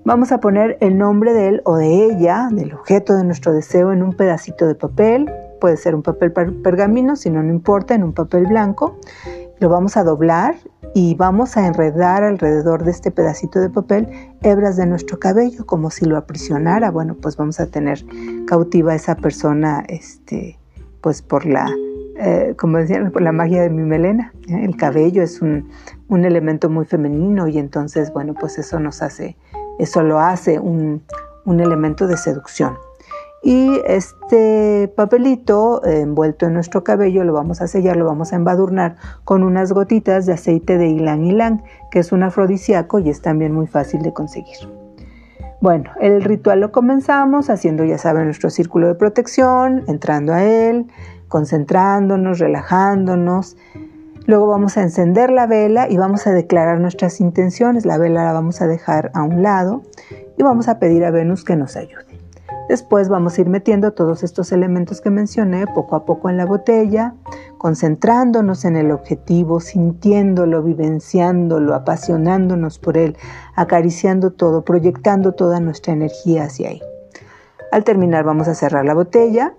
Vamos 0.08 0.32
a 0.32 0.40
poner 0.40 0.78
el 0.80 0.96
nombre 0.96 1.34
de 1.34 1.48
él 1.48 1.62
o 1.66 1.76
de 1.76 2.06
ella, 2.06 2.48
del 2.50 2.72
objeto 2.72 3.14
de 3.14 3.24
nuestro 3.24 3.52
deseo, 3.52 3.92
en 3.92 4.02
un 4.02 4.14
pedacito 4.14 4.66
de 4.66 4.74
papel. 4.74 5.30
Puede 5.60 5.76
ser 5.76 5.94
un 5.94 6.02
papel 6.02 6.32
pergamino, 6.32 7.14
si 7.14 7.28
no, 7.28 7.42
no 7.42 7.52
importa, 7.52 7.94
en 7.94 8.02
un 8.02 8.14
papel 8.14 8.46
blanco. 8.46 8.96
Lo 9.60 9.68
vamos 9.68 9.98
a 9.98 10.04
doblar 10.04 10.54
y 10.94 11.14
vamos 11.14 11.58
a 11.58 11.66
enredar 11.66 12.24
alrededor 12.24 12.84
de 12.84 12.90
este 12.92 13.10
pedacito 13.10 13.60
de 13.60 13.68
papel 13.68 14.08
hebras 14.40 14.78
de 14.78 14.86
nuestro 14.86 15.18
cabello, 15.18 15.66
como 15.66 15.90
si 15.90 16.06
lo 16.06 16.16
aprisionara. 16.16 16.90
Bueno, 16.90 17.14
pues 17.20 17.36
vamos 17.36 17.60
a 17.60 17.66
tener 17.66 18.02
cautiva 18.46 18.92
a 18.92 18.96
esa 18.96 19.14
persona, 19.14 19.84
este, 19.88 20.58
pues 21.02 21.20
por 21.20 21.44
la, 21.44 21.68
eh, 22.16 22.54
como 22.56 22.78
decían, 22.78 23.10
por 23.10 23.20
la 23.20 23.32
magia 23.32 23.60
de 23.60 23.68
mi 23.68 23.82
melena. 23.82 24.32
¿eh? 24.48 24.64
El 24.64 24.74
cabello 24.74 25.22
es 25.22 25.42
un, 25.42 25.68
un 26.08 26.24
elemento 26.24 26.70
muy 26.70 26.86
femenino 26.86 27.46
y 27.46 27.58
entonces, 27.58 28.10
bueno, 28.10 28.32
pues 28.32 28.58
eso 28.58 28.80
nos 28.80 29.02
hace 29.02 29.36
eso 29.78 30.02
lo 30.02 30.20
hace 30.20 30.58
un, 30.58 31.02
elemento 31.46 32.06
de 32.06 32.16
seducción. 32.16 32.76
Y 33.42 33.80
este 33.86 34.92
papelito 34.96 35.82
envuelto 35.84 36.46
en 36.46 36.54
nuestro 36.54 36.84
cabello 36.84 37.24
lo 37.24 37.32
vamos 37.32 37.62
a 37.62 37.68
sellar, 37.68 37.96
lo 37.96 38.04
vamos 38.04 38.32
a 38.32 38.36
embadurnar 38.36 38.96
con 39.24 39.42
unas 39.44 39.72
gotitas 39.72 40.26
de 40.26 40.34
aceite 40.34 40.76
de 40.76 40.92
ylang 40.92 41.24
ylang, 41.24 41.62
que 41.90 42.00
es 42.00 42.12
un 42.12 42.22
afrodisíaco 42.22 42.98
y 42.98 43.08
es 43.08 43.22
también 43.22 43.54
muy 43.54 43.66
fácil 43.66 44.02
de 44.02 44.12
conseguir. 44.12 44.58
Bueno, 45.60 45.90
el 46.00 46.22
ritual 46.22 46.60
lo 46.60 46.70
comenzamos 46.70 47.50
haciendo, 47.50 47.84
ya 47.84 47.98
saben, 47.98 48.26
nuestro 48.26 48.50
círculo 48.50 48.86
de 48.86 48.94
protección, 48.94 49.84
entrando 49.88 50.32
a 50.32 50.44
él, 50.44 50.86
concentrándonos, 51.28 52.38
relajándonos, 52.38 53.56
Luego 54.28 54.46
vamos 54.46 54.76
a 54.76 54.82
encender 54.82 55.30
la 55.30 55.46
vela 55.46 55.88
y 55.88 55.96
vamos 55.96 56.26
a 56.26 56.32
declarar 56.34 56.80
nuestras 56.80 57.18
intenciones. 57.18 57.86
La 57.86 57.96
vela 57.96 58.24
la 58.24 58.34
vamos 58.34 58.60
a 58.60 58.66
dejar 58.66 59.10
a 59.14 59.22
un 59.22 59.42
lado 59.42 59.80
y 60.36 60.42
vamos 60.42 60.68
a 60.68 60.78
pedir 60.78 61.02
a 61.06 61.10
Venus 61.10 61.44
que 61.44 61.56
nos 61.56 61.76
ayude. 61.76 62.04
Después 62.68 63.08
vamos 63.08 63.38
a 63.38 63.40
ir 63.40 63.48
metiendo 63.48 63.94
todos 63.94 64.22
estos 64.22 64.52
elementos 64.52 65.00
que 65.00 65.08
mencioné 65.08 65.66
poco 65.66 65.96
a 65.96 66.04
poco 66.04 66.28
en 66.28 66.36
la 66.36 66.44
botella, 66.44 67.14
concentrándonos 67.56 68.66
en 68.66 68.76
el 68.76 68.90
objetivo, 68.90 69.60
sintiéndolo, 69.60 70.62
vivenciándolo, 70.62 71.74
apasionándonos 71.74 72.78
por 72.78 72.98
él, 72.98 73.16
acariciando 73.54 74.30
todo, 74.32 74.62
proyectando 74.62 75.32
toda 75.32 75.58
nuestra 75.58 75.94
energía 75.94 76.44
hacia 76.44 76.68
ahí. 76.68 76.82
Al 77.72 77.82
terminar 77.82 78.24
vamos 78.24 78.46
a 78.46 78.54
cerrar 78.54 78.84
la 78.84 78.92
botella 78.92 79.54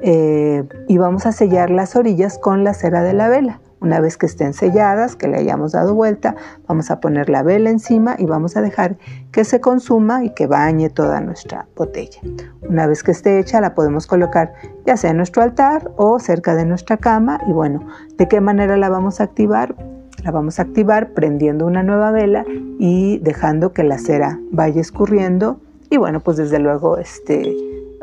eh, 0.00 0.62
y 0.86 0.96
vamos 0.96 1.26
a 1.26 1.32
sellar 1.32 1.70
las 1.70 1.96
orillas 1.96 2.38
con 2.38 2.62
la 2.62 2.72
cera 2.72 3.02
de 3.02 3.14
la 3.14 3.28
vela. 3.28 3.58
Una 3.82 3.98
vez 3.98 4.16
que 4.16 4.26
estén 4.26 4.54
selladas, 4.54 5.16
que 5.16 5.26
le 5.26 5.38
hayamos 5.38 5.72
dado 5.72 5.92
vuelta, 5.92 6.36
vamos 6.68 6.92
a 6.92 7.00
poner 7.00 7.28
la 7.28 7.42
vela 7.42 7.68
encima 7.68 8.14
y 8.16 8.26
vamos 8.26 8.56
a 8.56 8.62
dejar 8.62 8.96
que 9.32 9.44
se 9.44 9.60
consuma 9.60 10.24
y 10.24 10.30
que 10.30 10.46
bañe 10.46 10.88
toda 10.88 11.20
nuestra 11.20 11.66
botella. 11.74 12.20
Una 12.60 12.86
vez 12.86 13.02
que 13.02 13.10
esté 13.10 13.40
hecha, 13.40 13.60
la 13.60 13.74
podemos 13.74 14.06
colocar 14.06 14.52
ya 14.86 14.96
sea 14.96 15.10
en 15.10 15.16
nuestro 15.16 15.42
altar 15.42 15.90
o 15.96 16.20
cerca 16.20 16.54
de 16.54 16.64
nuestra 16.64 16.96
cama. 16.96 17.40
Y 17.48 17.52
bueno, 17.52 17.84
¿de 18.16 18.28
qué 18.28 18.40
manera 18.40 18.76
la 18.76 18.88
vamos 18.88 19.20
a 19.20 19.24
activar? 19.24 19.74
La 20.22 20.30
vamos 20.30 20.60
a 20.60 20.62
activar 20.62 21.10
prendiendo 21.10 21.66
una 21.66 21.82
nueva 21.82 22.12
vela 22.12 22.44
y 22.78 23.18
dejando 23.18 23.72
que 23.72 23.82
la 23.82 23.98
cera 23.98 24.38
vaya 24.52 24.80
escurriendo. 24.80 25.58
Y 25.90 25.96
bueno, 25.96 26.20
pues 26.20 26.36
desde 26.36 26.60
luego 26.60 26.98
este, 26.98 27.52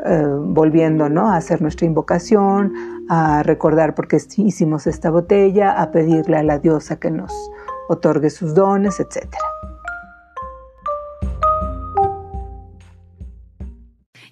eh, 0.06 0.24
volviendo 0.38 1.08
¿no? 1.08 1.28
a 1.28 1.36
hacer 1.36 1.60
nuestra 1.60 1.86
invocación, 1.86 2.72
a 3.08 3.42
recordar 3.42 3.94
por 3.94 4.08
qué 4.08 4.18
hicimos 4.36 4.86
esta 4.86 5.10
botella, 5.10 5.72
a 5.80 5.90
pedirle 5.90 6.36
a 6.36 6.42
la 6.42 6.58
diosa 6.58 6.98
que 6.98 7.10
nos 7.10 7.32
otorgue 7.88 8.30
sus 8.30 8.54
dones, 8.54 9.00
etc. 9.00 9.26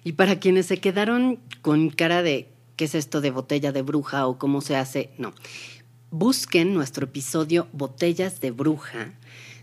Y 0.03 0.13
para 0.13 0.39
quienes 0.39 0.65
se 0.65 0.79
quedaron 0.79 1.39
con 1.61 1.89
cara 1.89 2.23
de 2.23 2.49
qué 2.77 2.85
es 2.85 2.95
esto 2.95 3.21
de 3.21 3.31
botella 3.31 3.71
de 3.71 3.81
bruja 3.81 4.25
o 4.25 4.37
cómo 4.37 4.61
se 4.61 4.75
hace, 4.75 5.11
no. 5.17 5.33
Busquen 6.09 6.73
nuestro 6.73 7.05
episodio 7.05 7.67
Botellas 7.73 8.39
de 8.41 8.51
Bruja, 8.51 9.13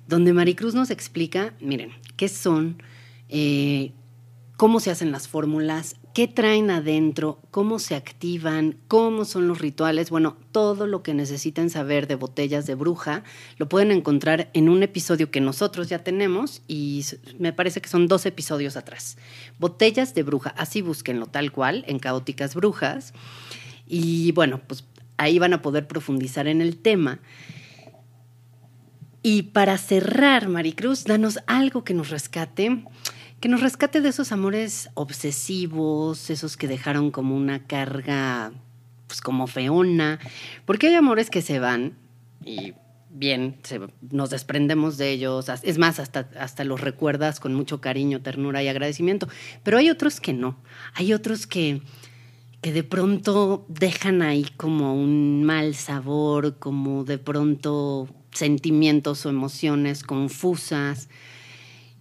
donde 0.06 0.32
Maricruz 0.32 0.74
nos 0.74 0.90
explica, 0.90 1.54
miren, 1.60 1.90
qué 2.16 2.28
son, 2.28 2.80
eh, 3.28 3.92
cómo 4.56 4.80
se 4.80 4.90
hacen 4.90 5.12
las 5.12 5.28
fórmulas, 5.28 5.96
qué 6.14 6.26
traen 6.28 6.70
adentro, 6.70 7.40
cómo 7.50 7.78
se 7.78 7.94
activan, 7.94 8.78
cómo 8.88 9.26
son 9.26 9.48
los 9.48 9.58
rituales, 9.58 10.08
bueno, 10.08 10.38
todo 10.50 10.86
lo 10.86 11.02
que 11.02 11.12
necesitan 11.12 11.68
saber 11.68 12.06
de 12.06 12.14
botellas 12.14 12.66
de 12.66 12.74
bruja 12.74 13.22
lo 13.58 13.68
pueden 13.68 13.92
encontrar 13.92 14.48
en 14.54 14.70
un 14.70 14.82
episodio 14.82 15.30
que 15.30 15.42
nosotros 15.42 15.88
ya 15.88 15.98
tenemos 16.02 16.62
y 16.68 17.04
me 17.38 17.52
parece 17.52 17.82
que 17.82 17.90
son 17.90 18.08
dos 18.08 18.24
episodios 18.24 18.76
atrás. 18.76 19.18
Botellas 19.58 20.14
de 20.14 20.22
bruja, 20.22 20.50
así 20.56 20.80
búsquenlo 20.80 21.26
tal 21.26 21.52
cual 21.52 21.84
en 21.86 21.98
Caóticas 21.98 22.54
Brujas. 22.54 23.12
Y 23.86 24.32
bueno, 24.32 24.62
pues 24.66 24.84
ahí 25.18 25.38
van 25.38 25.52
a 25.52 25.62
poder 25.62 25.86
profundizar 25.86 26.48
en 26.48 26.62
el 26.62 26.78
tema. 26.78 27.20
Y 29.22 29.42
para 29.42 29.76
cerrar, 29.76 30.48
Maricruz, 30.48 31.04
danos 31.04 31.40
algo 31.46 31.84
que 31.84 31.94
nos 31.94 32.10
rescate 32.10 32.84
que 33.46 33.50
nos 33.50 33.60
rescate 33.60 34.00
de 34.00 34.08
esos 34.08 34.32
amores 34.32 34.90
obsesivos, 34.94 36.30
esos 36.30 36.56
que 36.56 36.66
dejaron 36.66 37.12
como 37.12 37.36
una 37.36 37.64
carga, 37.64 38.50
pues 39.06 39.20
como 39.20 39.46
feona, 39.46 40.18
porque 40.64 40.88
hay 40.88 40.94
amores 40.94 41.30
que 41.30 41.42
se 41.42 41.60
van 41.60 41.96
y 42.44 42.74
bien, 43.08 43.56
nos 44.10 44.30
desprendemos 44.30 44.98
de 44.98 45.12
ellos, 45.12 45.46
es 45.62 45.78
más, 45.78 46.00
hasta, 46.00 46.28
hasta 46.40 46.64
los 46.64 46.80
recuerdas 46.80 47.38
con 47.38 47.54
mucho 47.54 47.80
cariño, 47.80 48.20
ternura 48.20 48.64
y 48.64 48.68
agradecimiento, 48.68 49.28
pero 49.62 49.78
hay 49.78 49.90
otros 49.90 50.20
que 50.20 50.32
no, 50.32 50.58
hay 50.94 51.12
otros 51.12 51.46
que, 51.46 51.82
que 52.62 52.72
de 52.72 52.82
pronto 52.82 53.64
dejan 53.68 54.22
ahí 54.22 54.46
como 54.56 54.92
un 54.92 55.44
mal 55.44 55.76
sabor, 55.76 56.58
como 56.58 57.04
de 57.04 57.18
pronto 57.18 58.08
sentimientos 58.32 59.24
o 59.24 59.28
emociones 59.28 60.02
confusas. 60.02 61.08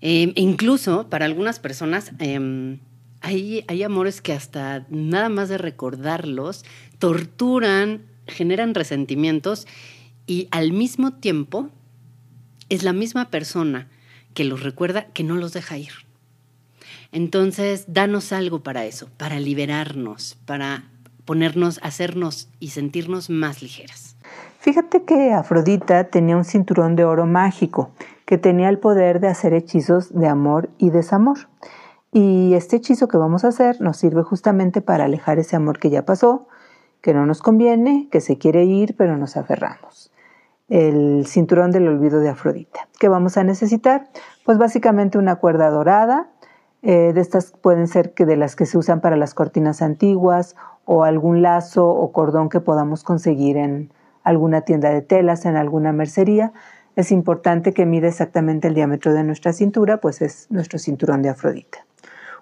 Em, 0.08 0.34
incluso 0.36 1.10
para 1.10 1.26
algunas 1.26 1.58
personas 1.58 2.12
em, 2.20 2.78
hay, 3.22 3.66
hay 3.68 3.82
amores 3.82 4.22
que 4.22 4.34
hasta 4.34 4.86
nada 4.92 5.30
más 5.30 5.50
de 5.50 5.58
recordarlos 5.58 6.64
torturan, 7.00 8.04
generan 8.28 8.76
resentimientos 8.76 9.66
y 10.28 10.48
al 10.52 10.74
mismo 10.74 11.14
tiempo 11.14 11.70
es 12.70 12.84
la 12.84 12.94
misma 12.94 13.32
persona 13.32 13.88
que 14.36 14.44
los 14.44 14.62
recuerda 14.62 15.08
que 15.08 15.24
no 15.24 15.38
los 15.38 15.54
deja 15.54 15.80
ir. 15.80 15.94
Entonces, 17.12 17.86
danos 17.88 18.32
algo 18.32 18.62
para 18.62 18.86
eso, 18.86 19.10
para 19.18 19.40
liberarnos, 19.40 20.38
para 20.46 20.84
ponernos, 21.26 21.80
hacernos 21.82 22.48
y 22.60 22.70
sentirnos 22.70 23.32
más 23.32 23.64
ligeras. 23.64 24.18
Fíjate 24.60 25.04
que 25.04 25.34
Afrodita 25.34 26.10
tenía 26.10 26.38
un 26.38 26.46
cinturón 26.46 26.96
de 26.96 27.06
oro 27.06 27.26
mágico 27.26 27.92
que 28.26 28.38
tenía 28.38 28.70
el 28.70 28.80
poder 28.80 29.20
de 29.20 29.28
hacer 29.28 29.54
hechizos 29.54 30.14
de 30.14 30.28
amor 30.28 30.70
y 30.78 30.90
desamor. 30.90 31.38
Y 32.12 32.54
este 32.54 32.78
hechizo 32.78 33.08
que 33.08 33.18
vamos 33.18 33.46
a 33.46 33.50
hacer 33.50 33.82
nos 33.82 33.98
sirve 33.98 34.24
justamente 34.24 34.82
para 34.82 35.06
alejar 35.06 35.38
ese 35.38 35.56
amor 35.56 35.80
que 35.80 35.90
ya 35.90 36.06
pasó, 36.06 36.48
que 37.02 37.14
no 37.14 37.26
nos 37.26 37.42
conviene, 37.42 38.08
que 38.12 38.22
se 38.22 38.38
quiere 38.38 38.64
ir, 38.64 38.96
pero 38.98 39.18
nos 39.18 39.38
aferramos. 39.38 40.12
El 40.70 41.28
cinturón 41.28 41.72
del 41.72 41.88
olvido 41.88 42.20
de 42.20 42.30
Afrodita. 42.30 42.88
¿Qué 43.00 43.10
vamos 43.10 43.38
a 43.38 43.44
necesitar? 43.44 44.08
Pues 44.46 44.58
básicamente 44.58 45.18
una 45.18 45.36
cuerda 45.36 45.70
dorada. 45.70 46.30
Eh, 46.82 47.12
de 47.14 47.22
estas 47.22 47.52
pueden 47.52 47.88
ser 47.88 48.14
que 48.14 48.26
de 48.26 48.38
las 48.38 48.56
que 48.56 48.66
se 48.66 48.78
usan 48.78 49.02
para 49.02 49.18
las 49.18 49.34
cortinas 49.34 49.82
antiguas 49.82 50.56
o 50.86 51.04
algún 51.04 51.42
lazo 51.42 51.88
o 51.88 52.12
cordón 52.12 52.50
que 52.50 52.60
podamos 52.60 53.04
conseguir 53.04 53.58
en 53.58 53.92
alguna 54.24 54.62
tienda 54.62 54.90
de 54.90 55.02
telas, 55.02 55.46
en 55.46 55.58
alguna 55.58 55.92
mercería. 55.92 56.54
Es 56.96 57.12
importante 57.12 57.74
que 57.74 57.86
mida 57.86 58.08
exactamente 58.08 58.70
el 58.70 58.74
diámetro 58.74 59.14
de 59.14 59.24
nuestra 59.24 59.52
cintura, 59.52 59.98
pues 59.98 60.22
es 60.22 60.48
nuestro 60.50 60.80
cinturón 60.80 61.22
de 61.22 61.30
Afrodita. 61.30 61.86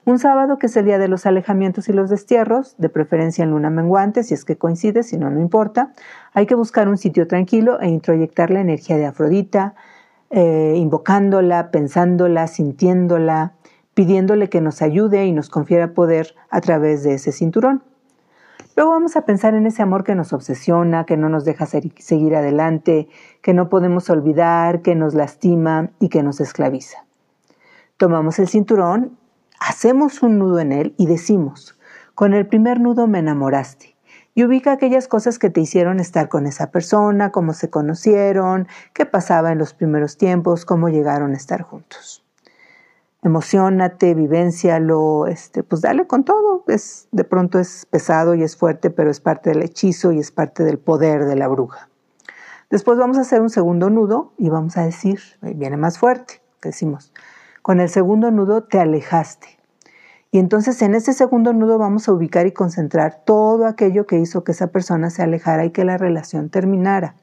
Un 0.05 0.19
sábado, 0.19 0.59
que 0.59 0.67
es 0.67 0.75
el 0.75 0.85
día 0.85 0.97
de 0.97 1.07
los 1.07 1.25
alejamientos 1.25 1.87
y 1.87 1.93
los 1.93 2.09
destierros, 2.09 2.75
de 2.77 2.89
preferencia 2.89 3.43
en 3.43 3.51
luna 3.51 3.69
menguante, 3.69 4.23
si 4.23 4.33
es 4.33 4.43
que 4.43 4.57
coincide, 4.57 5.01
si 5.03 5.17
no, 5.17 5.29
no 5.29 5.39
importa. 5.39 5.93
Hay 6.33 6.45
que 6.45 6.55
buscar 6.55 6.89
un 6.89 6.97
sitio 6.97 7.25
tranquilo 7.25 7.79
e 7.79 7.87
introyectar 7.87 8.51
la 8.51 8.59
energía 8.59 8.97
de 8.97 9.05
Afrodita, 9.05 9.75
eh, 10.29 10.73
invocándola, 10.75 11.71
pensándola, 11.71 12.47
sintiéndola, 12.47 13.53
pidiéndole 13.93 14.49
que 14.49 14.61
nos 14.61 14.81
ayude 14.81 15.25
y 15.25 15.31
nos 15.31 15.49
confiera 15.49 15.93
poder 15.93 16.35
a 16.49 16.59
través 16.59 17.03
de 17.03 17.13
ese 17.13 17.31
cinturón. 17.31 17.81
Luego 18.75 18.91
vamos 18.91 19.15
a 19.15 19.25
pensar 19.25 19.53
en 19.53 19.67
ese 19.67 19.83
amor 19.83 20.03
que 20.03 20.15
nos 20.15 20.33
obsesiona, 20.33 21.05
que 21.05 21.17
no 21.17 21.29
nos 21.29 21.45
deja 21.45 21.65
seguir 21.65 22.35
adelante, 22.35 23.07
que 23.41 23.53
no 23.53 23.69
podemos 23.69 24.09
olvidar, 24.09 24.81
que 24.81 24.95
nos 24.95 25.13
lastima 25.13 25.91
y 25.99 26.09
que 26.09 26.23
nos 26.23 26.39
esclaviza. 26.41 27.05
Tomamos 27.97 28.39
el 28.39 28.47
cinturón 28.47 29.17
hacemos 29.65 30.21
un 30.21 30.39
nudo 30.39 30.59
en 30.59 30.71
él 30.71 30.93
y 30.97 31.05
decimos, 31.05 31.77
con 32.15 32.33
el 32.33 32.45
primer 32.45 32.79
nudo 32.81 33.07
me 33.07 33.19
enamoraste. 33.19 33.95
Y 34.35 34.43
ubica 34.43 34.71
aquellas 34.71 35.07
cosas 35.07 35.39
que 35.39 35.49
te 35.49 35.61
hicieron 35.61 35.99
estar 35.99 36.27
con 36.27 36.47
esa 36.47 36.71
persona, 36.71 37.31
cómo 37.31 37.53
se 37.53 37.69
conocieron, 37.69 38.67
qué 38.93 39.05
pasaba 39.05 39.51
en 39.51 39.59
los 39.59 39.73
primeros 39.73 40.17
tiempos, 40.17 40.65
cómo 40.65 40.89
llegaron 40.89 41.33
a 41.33 41.37
estar 41.37 41.61
juntos. 41.61 42.22
Emocionate, 43.23 44.13
vivencialo, 44.15 45.27
este, 45.27 45.63
pues 45.63 45.81
dale 45.81 46.05
con 46.07 46.25
todo. 46.25 46.63
Es, 46.67 47.07
de 47.11 47.23
pronto 47.23 47.57
es 47.57 47.85
pesado 47.89 48.35
y 48.35 48.43
es 48.43 48.57
fuerte, 48.57 48.89
pero 48.89 49.09
es 49.09 49.21
parte 49.21 49.51
del 49.51 49.63
hechizo 49.63 50.11
y 50.11 50.19
es 50.19 50.31
parte 50.31 50.63
del 50.63 50.77
poder 50.77 51.25
de 51.25 51.35
la 51.35 51.47
bruja. 51.47 51.89
Después 52.69 52.97
vamos 52.97 53.17
a 53.17 53.21
hacer 53.21 53.39
un 53.39 53.49
segundo 53.49 53.89
nudo 53.89 54.33
y 54.37 54.49
vamos 54.49 54.77
a 54.77 54.83
decir, 54.83 55.19
viene 55.41 55.77
más 55.77 55.99
fuerte, 55.99 56.41
decimos, 56.61 57.13
con 57.61 57.79
el 57.79 57.87
segundo 57.87 58.31
nudo 58.31 58.63
te 58.63 58.79
alejaste. 58.79 59.47
Y 60.31 60.39
entonces 60.39 60.81
en 60.81 60.95
ese 60.95 61.13
segundo 61.13 61.53
nudo 61.53 61.77
vamos 61.77 62.09
a 62.09 62.13
ubicar 62.13 62.47
y 62.47 62.51
concentrar 62.51 63.21
todo 63.23 63.67
aquello 63.67 64.07
que 64.07 64.17
hizo 64.17 64.43
que 64.43 64.53
esa 64.53 64.67
persona 64.67 65.11
se 65.11 65.21
alejara 65.21 65.63
y 65.63 65.69
que 65.69 65.85
la 65.85 65.97
relación 65.99 66.49
terminara. 66.49 67.13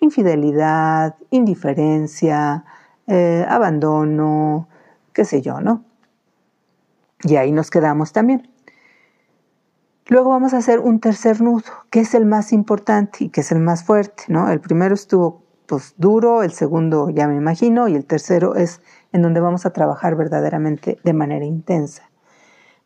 Infidelidad, 0.00 1.16
indiferencia, 1.28 2.64
eh, 3.06 3.44
abandono, 3.46 4.69
qué 5.20 5.26
sé 5.26 5.42
yo, 5.42 5.60
¿no? 5.60 5.84
Y 7.24 7.36
ahí 7.36 7.52
nos 7.52 7.68
quedamos 7.68 8.14
también. 8.14 8.50
Luego 10.06 10.30
vamos 10.30 10.54
a 10.54 10.56
hacer 10.56 10.78
un 10.78 10.98
tercer 10.98 11.42
nudo, 11.42 11.70
que 11.90 12.00
es 12.00 12.14
el 12.14 12.24
más 12.24 12.54
importante 12.54 13.24
y 13.24 13.28
que 13.28 13.42
es 13.42 13.52
el 13.52 13.58
más 13.58 13.84
fuerte, 13.84 14.22
¿no? 14.28 14.50
El 14.50 14.60
primero 14.60 14.94
estuvo 14.94 15.42
pues 15.66 15.92
duro, 15.98 16.42
el 16.42 16.52
segundo 16.52 17.10
ya 17.10 17.28
me 17.28 17.36
imagino 17.36 17.86
y 17.86 17.96
el 17.96 18.06
tercero 18.06 18.54
es 18.54 18.80
en 19.12 19.20
donde 19.20 19.40
vamos 19.40 19.66
a 19.66 19.74
trabajar 19.74 20.16
verdaderamente 20.16 20.98
de 21.04 21.12
manera 21.12 21.44
intensa. 21.44 22.08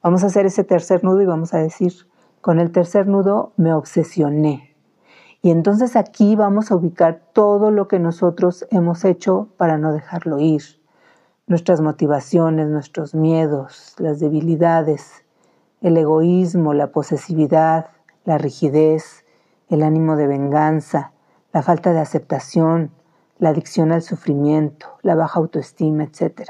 Vamos 0.02 0.24
a 0.24 0.26
hacer 0.26 0.44
ese 0.44 0.64
tercer 0.64 1.04
nudo 1.04 1.22
y 1.22 1.26
vamos 1.26 1.54
a 1.54 1.58
decir, 1.58 1.92
con 2.40 2.58
el 2.58 2.72
tercer 2.72 3.06
nudo 3.06 3.52
me 3.56 3.72
obsesioné. 3.72 4.74
Y 5.40 5.52
entonces 5.52 5.94
aquí 5.94 6.34
vamos 6.34 6.72
a 6.72 6.74
ubicar 6.74 7.22
todo 7.32 7.70
lo 7.70 7.86
que 7.86 8.00
nosotros 8.00 8.66
hemos 8.72 9.04
hecho 9.04 9.50
para 9.56 9.78
no 9.78 9.92
dejarlo 9.92 10.40
ir. 10.40 10.83
Nuestras 11.46 11.82
motivaciones, 11.82 12.68
nuestros 12.68 13.14
miedos, 13.14 13.94
las 13.98 14.18
debilidades, 14.18 15.24
el 15.82 15.98
egoísmo, 15.98 16.72
la 16.72 16.90
posesividad, 16.90 17.90
la 18.24 18.38
rigidez, 18.38 19.26
el 19.68 19.82
ánimo 19.82 20.16
de 20.16 20.26
venganza, 20.26 21.12
la 21.52 21.62
falta 21.62 21.92
de 21.92 22.00
aceptación, 22.00 22.92
la 23.38 23.50
adicción 23.50 23.92
al 23.92 24.00
sufrimiento, 24.00 24.86
la 25.02 25.16
baja 25.16 25.38
autoestima, 25.38 26.04
etc. 26.04 26.48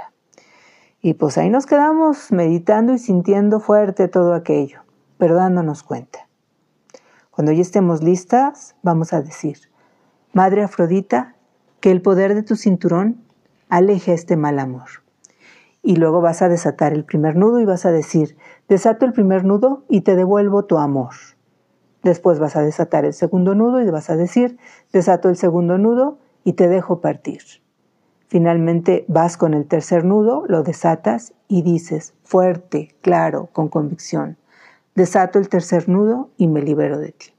Y 1.03 1.15
pues 1.15 1.39
ahí 1.39 1.51
nos 1.51 1.67
quedamos 1.67 2.31
meditando 2.31 2.93
y 2.93 2.99
sintiendo 2.99 3.59
fuerte 3.59 4.07
todo 4.07 4.33
aquello, 4.33 4.83
pero 5.19 5.35
dándonos 5.35 5.83
cuenta. 5.83 6.29
Cuando 7.33 7.51
ya 7.51 7.63
estemos 7.63 8.05
listas, 8.05 8.77
vamos 8.85 9.13
a 9.13 9.23
decir, 9.23 9.59
Madre 10.33 10.63
Afrodita, 10.63 11.35
que 11.81 11.91
el 11.91 12.01
poder 12.01 12.37
de 12.37 12.45
tu 12.45 12.55
cinturón 12.55 13.25
aleje 13.69 14.13
este 14.13 14.37
mal 14.37 14.59
amor. 14.59 14.89
Y 15.83 15.97
luego 15.97 16.21
vas 16.21 16.43
a 16.43 16.49
desatar 16.49 16.93
el 16.93 17.05
primer 17.05 17.37
nudo 17.37 17.61
y 17.61 17.65
vas 17.65 17.85
a 17.85 17.93
decir, 17.93 18.37
desato 18.69 19.05
el 19.05 19.13
primer 19.13 19.45
nudo 19.45 19.85
y 19.89 20.01
te 20.01 20.17
devuelvo 20.17 20.65
tu 20.65 20.79
amor. 20.79 21.15
Después 22.03 22.39
vas 22.39 22.57
a 22.57 22.63
desatar 22.63 23.05
el 23.05 23.15
segundo 23.15 23.55
nudo 23.55 23.81
y 23.81 23.91
vas 23.91 24.11
a 24.11 24.17
decir, 24.17 24.59
desato 24.93 25.29
el 25.29 25.37
segundo 25.37 25.79
nudo 25.79 26.19
y 26.45 26.53
te 26.55 26.69
dejo 26.69 27.01
partir. 27.01 27.41
Finalmente 28.29 29.05
vas 29.09 29.37
con 29.37 29.55
el 29.55 29.67
tercer 29.67 30.05
nudo, 30.05 30.45
lo 30.49 30.63
desatas 30.63 31.35
y 31.49 31.63
dices 31.63 32.15
fuerte, 32.25 32.95
claro, 33.01 33.49
con 33.53 33.69
convicción, 33.69 34.37
desato 34.95 35.39
el 35.39 35.49
tercer 35.49 35.89
nudo 35.89 36.31
y 36.37 36.49
me 36.49 36.63
libero 36.63 36.99
de 36.99 37.13
ti. 37.13 37.35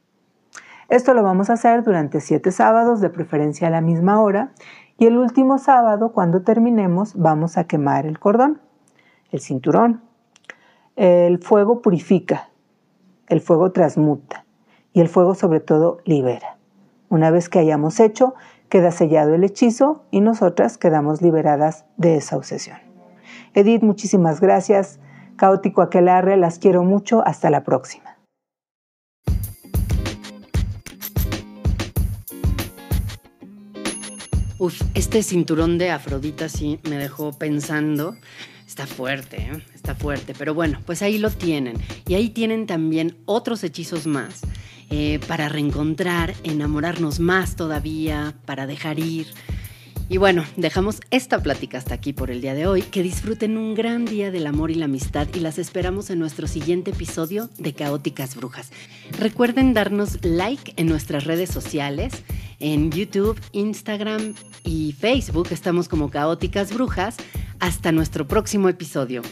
Esto 0.87 1.13
lo 1.13 1.23
vamos 1.23 1.49
a 1.49 1.53
hacer 1.53 1.83
durante 1.83 2.21
siete 2.21 2.51
sábados, 2.51 3.01
de 3.01 3.09
preferencia 3.09 3.67
a 3.67 3.71
la 3.71 3.81
misma 3.81 4.21
hora, 4.21 4.51
y 4.97 5.05
el 5.05 5.17
último 5.17 5.57
sábado, 5.57 6.11
cuando 6.11 6.41
terminemos, 6.41 7.13
vamos 7.15 7.57
a 7.57 7.65
quemar 7.65 8.05
el 8.05 8.19
cordón, 8.19 8.61
el 9.31 9.41
cinturón. 9.41 10.01
El 10.95 11.39
fuego 11.39 11.81
purifica, 11.81 12.49
el 13.27 13.41
fuego 13.41 13.73
transmuta 13.73 14.45
y 14.93 15.01
el 15.01 15.09
fuego 15.09 15.35
sobre 15.35 15.59
todo 15.59 15.97
libera. 16.05 16.57
Una 17.09 17.31
vez 17.31 17.49
que 17.49 17.59
hayamos 17.59 17.99
hecho 17.99 18.33
Queda 18.69 18.91
sellado 18.91 19.35
el 19.35 19.43
hechizo 19.43 20.03
y 20.11 20.21
nosotras 20.21 20.77
quedamos 20.77 21.21
liberadas 21.21 21.85
de 21.97 22.17
esa 22.17 22.35
obsesión. 22.35 22.77
Edith, 23.53 23.83
muchísimas 23.83 24.41
gracias. 24.41 24.99
Caótico 25.35 25.81
Aquelarre, 25.81 26.35
las 26.35 26.59
quiero 26.59 26.83
mucho. 26.83 27.25
Hasta 27.25 27.49
la 27.49 27.63
próxima. 27.63 28.14
Uf, 34.57 34.81
este 34.93 35.21
cinturón 35.21 35.77
de 35.77 35.91
Afrodita 35.91 36.47
sí 36.47 36.79
me 36.83 36.97
dejó 36.97 37.33
pensando. 37.33 38.15
Está 38.65 38.87
fuerte, 38.87 39.37
¿eh? 39.37 39.63
está 39.73 39.95
fuerte. 39.95 40.33
Pero 40.37 40.53
bueno, 40.53 40.81
pues 40.85 41.01
ahí 41.01 41.17
lo 41.17 41.29
tienen. 41.29 41.77
Y 42.07 42.13
ahí 42.13 42.29
tienen 42.29 42.65
también 42.65 43.17
otros 43.25 43.65
hechizos 43.65 44.07
más 44.07 44.41
eh, 44.89 45.19
para 45.27 45.49
reencontrar, 45.49 46.33
enamorarnos 46.43 47.19
más 47.19 47.57
todavía, 47.57 48.33
para 48.45 48.65
dejar 48.65 48.97
ir. 48.97 49.27
Y 50.07 50.17
bueno, 50.17 50.45
dejamos 50.55 51.01
esta 51.09 51.41
plática 51.41 51.79
hasta 51.79 51.95
aquí 51.95 52.13
por 52.13 52.29
el 52.29 52.39
día 52.39 52.53
de 52.53 52.67
hoy. 52.67 52.83
Que 52.83 53.01
disfruten 53.01 53.57
un 53.57 53.73
gran 53.73 54.05
día 54.05 54.29
del 54.29 54.45
amor 54.45 54.69
y 54.69 54.75
la 54.75 54.85
amistad 54.85 55.27
y 55.33 55.39
las 55.39 55.57
esperamos 55.57 56.11
en 56.11 56.19
nuestro 56.19 56.45
siguiente 56.47 56.91
episodio 56.91 57.49
de 57.57 57.73
Caóticas 57.73 58.35
Brujas. 58.35 58.71
Recuerden 59.17 59.73
darnos 59.73 60.23
like 60.23 60.73
en 60.77 60.87
nuestras 60.87 61.23
redes 61.23 61.49
sociales, 61.49 62.13
en 62.59 62.91
YouTube, 62.91 63.39
Instagram 63.51 64.35
y 64.63 64.93
Facebook. 64.93 65.47
Estamos 65.49 65.89
como 65.89 66.11
Caóticas 66.11 66.71
Brujas. 66.71 67.17
Hasta 67.59 67.91
nuestro 67.91 68.27
próximo 68.27 68.69
episodio. 68.69 69.23